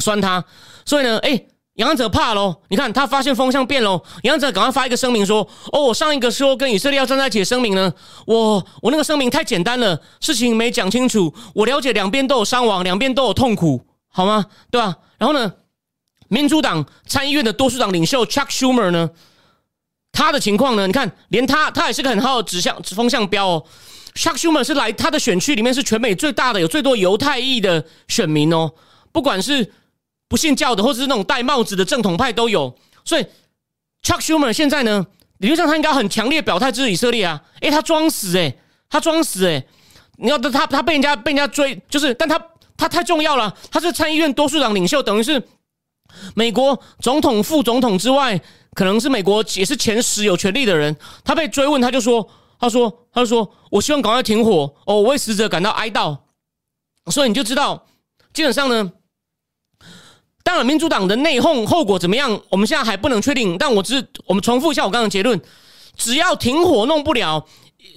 [0.00, 0.44] 酸他，
[0.84, 1.40] 所以呢，哎，
[1.74, 2.56] 杨安泽怕喽。
[2.68, 7.92] 你看他发现风向变喽，杨安泽赶快发一个声明说：“哦，我上一个说跟以色列要站在一起的声明呢，
[8.26, 11.32] 我我那个声明太简单了，事情没讲清楚。
[11.54, 14.46] 我了解两边都有伤亡，两边都有痛苦，好吗？
[14.70, 14.96] 对吧？
[15.18, 15.52] 然后呢，
[16.28, 19.10] 民主党参议院的多数党领袖 Chuck Schumer 呢，
[20.10, 23.64] 他的情况呢，你看，连他他也是个很好的指向指风向标哦。
[24.14, 28.72] Chuck Schumer 是来他的选区里面是全美最大的，有最多犹太裔的选民哦，
[29.12, 29.72] 不管是。
[30.32, 32.74] 不信教的，或者是那种戴帽子的正统派都有，
[33.04, 33.26] 所以
[34.02, 35.06] Chuck Schumer 现在呢，
[35.40, 37.38] 理论上他应该很强烈表态支持以色列啊。
[37.60, 38.58] 诶，他装死诶，
[38.88, 39.62] 他装死诶，
[40.16, 42.42] 你要他他被人家被人家追，就是但他
[42.78, 45.46] 他太重要了，他是参议院多数党领袖，等于是
[46.34, 48.40] 美国总统、副总统之外，
[48.72, 50.96] 可能是美国也是前十有权力的人。
[51.22, 52.26] 他被追问，他就说
[52.58, 56.16] ：“他说，他就说，我希望赶快停火哦，我为死者感到哀悼。”
[57.12, 57.86] 所以你就知道，
[58.32, 58.92] 基本上呢，
[60.52, 63.56] 当然民主党的内讧后果怎么样，我们现在还不能确定。
[63.56, 65.40] 但我只我们重复一下我刚刚的结论：
[65.96, 67.46] 只要停火弄不了。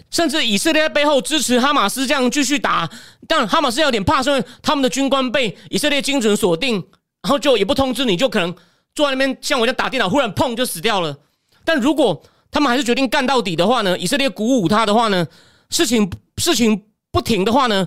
[0.10, 2.90] 甚至以色列在背后支持哈马斯这样继续打，
[3.28, 6.76] 但哈马斯有点怕，所以他们的军官被以色列精准锁定，
[7.24, 8.56] 然后就也不通知你，就可能
[8.96, 11.14] 坐在那边像我在打电脑，忽然砰就死掉了。
[11.66, 13.98] 但如果他们还是决定干到底的话呢？
[14.00, 15.28] 以色列鼓舞他的话呢？
[15.70, 17.86] 事情事情不停的话呢？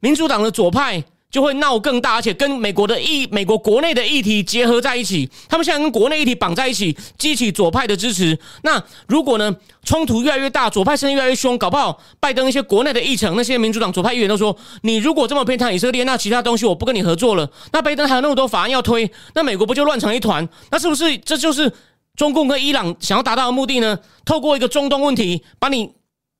[0.00, 1.02] 民主党的左派。
[1.30, 5.30] 就会闹更大，而且跟美国的议、美国国内的议题结合在一起。
[5.48, 8.36] 他们现在跟国内议题绑在一起，激起左派的支持。
[8.62, 9.54] 那如果呢，
[9.84, 20.48] 冲突越来越大，左派声音越来越凶，搞不好拜登一些国内的议程，那些民主党左派议员都说：“你如果这么偏袒以色列，那其他东西我不跟你合作了。”那拜登还有那么多法案要推，那美国不就乱成一团？
[20.72, 21.72] 那是不是这就是
[22.16, 23.96] 中共跟伊朗想要达到的目的呢？
[24.24, 25.92] 透过一个中东问题，把你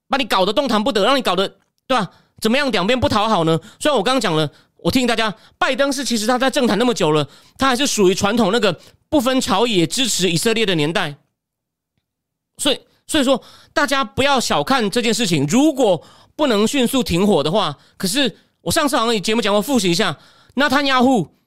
[0.09, 1.47] 把你搞得动弹不得，让你搞得
[1.87, 2.09] 对吧？
[2.41, 3.57] 怎么样两边不讨好呢？
[3.79, 4.51] 虽然我刚刚讲了。
[4.81, 7.27] 我提醒大家，拜登是其实他在政坛那么久了，
[7.57, 8.79] 他还是属于传统那个
[9.09, 11.15] 不分朝野支持以色列的年代，
[12.57, 13.41] 所以所以说
[13.73, 15.45] 大家不要小看这件事情。
[15.47, 16.03] 如果
[16.35, 20.17] 不能迅速停火的话，可是我上次好像节目讲过，复习一下，
[20.55, 21.40] 纳坦亚胡。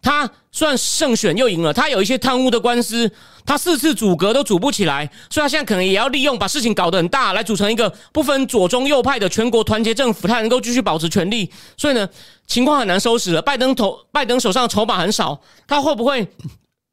[0.00, 3.10] 他算胜选又赢了，他有一些贪污的官司，
[3.44, 11.50] 他四次阻隔都阻不起来，所以他现在可能也要利用把事情搞得很大，来组成一个不分左中右派的全国团结政府，他能够继续保持权力。
[11.76, 12.08] 所以呢，
[12.46, 13.42] 情况很难收拾了。
[13.42, 16.28] 拜登头，拜登手上的筹码很少，他会不会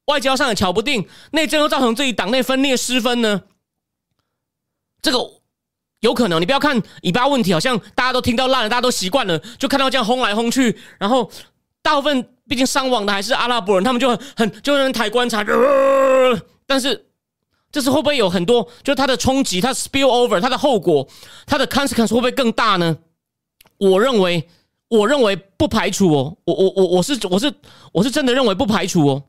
[0.06, 3.44] 外交上也瞧不定，内政又造成自己党内分裂失分呢？
[5.04, 5.20] 这个
[6.00, 6.42] 有可能。
[6.42, 11.30] 你不要看以巴问题，好像大家都听到烂了，大家都习惯了，就看到这样轰来轰去，然后
[11.84, 12.30] 大部分。
[12.48, 15.44] 毕竟伤亡的还是阿拉伯人，他们就很很就能抬棺材。
[16.68, 17.08] 但是
[17.72, 21.08] 这次会不会有很多，就是它的冲击，它 spill over，它的后果，
[21.46, 22.98] 它的 consequence 会不会更大呢？
[23.78, 24.48] 我认为，
[24.88, 26.38] 我认为不排除哦。
[26.46, 27.54] 我我我我是我是
[27.92, 29.24] 我是真的认为不排除哦。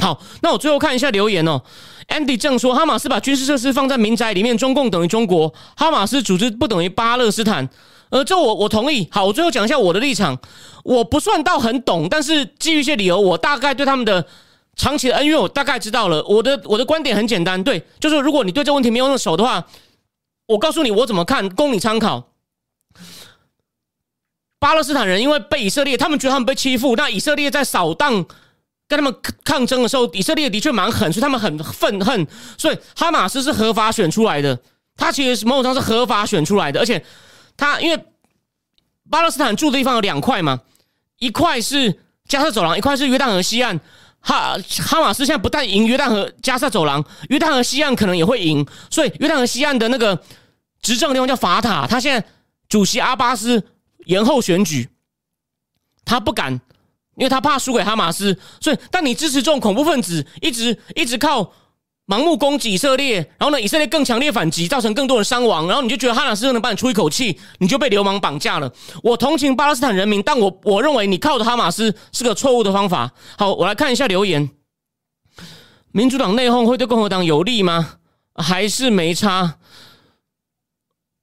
[0.00, 1.60] 好，那我最后看一下留言哦。
[2.06, 7.68] Andy 正说，哈马斯把军事设施放在民宅里面，中共等于中国，哈马斯组织不等于巴勒斯坦。
[8.10, 9.06] 呃，这我我同意。
[9.10, 10.38] 好，我最后讲一下我的立场。
[10.84, 14.26] 我不算到很懂，但是基于一些理由，我大概对他们的
[14.76, 16.24] 长期的恩怨，我大概知道了。
[16.24, 19.66] 我的我的观点很简单，对，就是如果你对这问题没有那么熟的话，
[20.46, 22.30] 我告诉你我怎么看，供你参考。
[24.58, 28.24] 巴勒斯坦人因为被以色列，他们觉得他们被欺负，那以色列在扫荡
[28.88, 32.26] 跟他们抗争的时候，以色列的确蛮狠，所以他们很愤恨。
[32.56, 34.58] 所以哈马斯是合法选出来的，
[34.96, 37.04] 他其实某种上是合法选出来的，而且。
[37.58, 38.04] 他因为
[39.10, 40.60] 巴勒斯坦住的地方有两块嘛，
[41.18, 43.78] 一块是加沙走廊，一块是约旦河西岸。
[44.20, 44.56] 哈
[44.86, 48.66] 哈马斯现在不但赢约旦河加沙走廊，约旦河西岸可能也会赢。
[48.90, 50.22] 所以约旦河西岸的那个
[50.80, 52.28] 执政地方叫法塔，他现在
[52.68, 53.62] 主席阿巴斯
[54.06, 54.88] 延后选举，
[56.04, 56.52] 他不敢，
[57.16, 58.38] 因为他怕输给哈马斯。
[58.60, 61.52] 所以，但你支持这种恐怖分子，一直一直靠。
[62.08, 68.72] 盲目攻击以色列，然后呢，以色列更强烈反击，造成更多人伤亡，然后你就觉得哈马斯能帮你出一口气，你就被流氓绑架了。
[69.02, 73.12] 我同情巴勒斯坦人民，但我我认为你靠着哈马斯是个错误的方法。
[73.36, 74.48] 好，我来看一下留言：
[75.92, 77.96] 民主党内讧会对共和党有利吗？
[78.34, 79.58] 还是没差？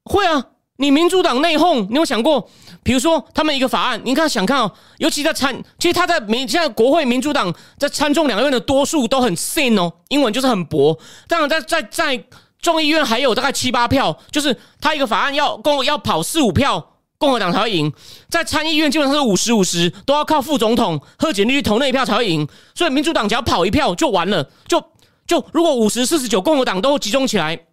[0.04, 0.46] 会啊。
[0.78, 2.50] 你民主党内讧，你有想过？
[2.84, 11.00] 比如说，他们一个法案，你看想看哦，尤其在参，其实他在民现在国会民主党在参众两院的多数都很 thin 哦，英文就是很薄。
[11.28, 12.24] 当然，在在在
[12.62, 17.92] 众议院还有大概七八票，就是他一个法案要共要跑四五票，共和党才会赢。
[18.30, 22.48] 在参议院基本上是五十五十，都要靠副总统贺锦丽去投那一票才会赢。
[22.76, 24.84] 所以民主党只要跑一票就完了，就
[25.26, 27.66] 就如果五十四十九共和党都集中起来，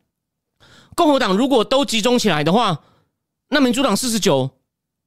[0.94, 2.78] 共和党如果都集中起来的话。
[3.52, 4.50] 那民主党四十九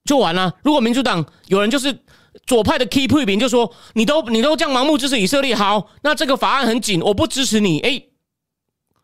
[0.06, 0.54] 就完了。
[0.64, 2.00] 如果民主党有人就是
[2.46, 7.80] 左派的 key 批评，就说你都你都这样盲目支持以色列，好，那这个法案很紧，我不支持你。
[7.80, 8.02] 哎，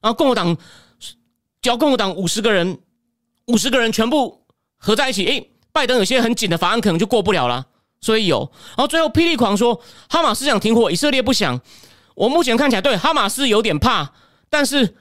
[0.01, 0.55] 然后共和党
[1.61, 2.79] 交共和党五十个人，
[3.47, 4.45] 五十个人全部
[4.77, 7.65] 合在一起，哎，拜登有些很紧的法案可能就过不了了。
[7.99, 8.39] 所以有，
[8.69, 9.79] 然后最后霹雳狂说
[10.09, 11.59] 哈马斯想停火，以色列不想。
[12.15, 14.11] 我目前看起来对哈马斯有点怕，
[14.49, 14.95] 但是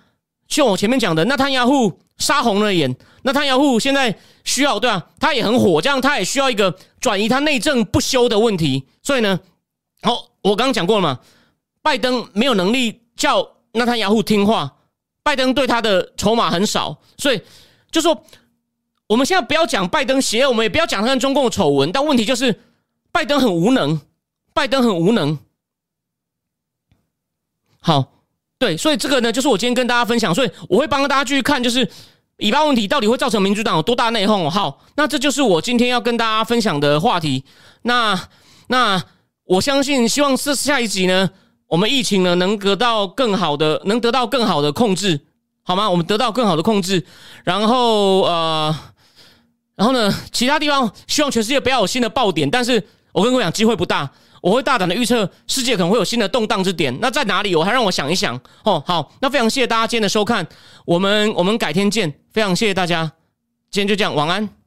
[0.46, 2.94] 就我前面讲的，纳坦雅胡杀红了眼。
[3.22, 8.86] 那他雅虎现在需要对啊，他也很火，这样他也需要一个转移他内政不修的问题。
[9.02, 9.40] 所以呢，
[10.02, 11.18] 好，我刚刚讲过了嘛，
[11.82, 14.76] 拜登没有能力叫那他雅虎听话，
[15.22, 17.42] 拜登对他的筹码很少，所以
[17.90, 18.24] 就说
[19.06, 22.60] 我们现在不要讲拜登邪恶，我们也不要讲他跟中共的丑闻，但问题就是
[23.12, 24.00] 拜登很无能，
[24.54, 25.38] 拜登很无能。
[27.80, 28.12] 好，
[28.58, 31.88] 对，所以这个呢，就是我今天跟大家分享，所以我会帮大家继续看，就是
[32.40, 34.48] 以巴问题到底会造成民主党有多大内讧。
[34.48, 37.44] 好，那这就是我今天要跟大家分享的话题。
[37.82, 38.18] 那
[38.68, 39.02] 那
[39.44, 41.30] 我相信，希望是下一集呢，
[41.66, 45.20] 我们疫情呢能得到更好的，能得到更好的控制，
[45.62, 45.88] 好吗？
[45.90, 47.04] 我们得到更好的控制，
[47.44, 48.74] 然后呃，
[49.76, 52.82] 然后呢，其他地方希望全世界不要有新的爆点，但是
[53.12, 54.10] 我跟各位讲，机会不大。
[54.40, 56.96] 我会大胆的预测，世界可能会有新的动荡之点。
[57.00, 57.54] 那在哪里？
[57.54, 58.40] 我还让我想一想。
[58.64, 60.46] 哦，好，那非常谢谢大家今天的收看，
[60.84, 62.12] 我们我们改天见。
[62.32, 63.12] 非常谢谢大家，
[63.70, 64.59] 今天就这样，晚安。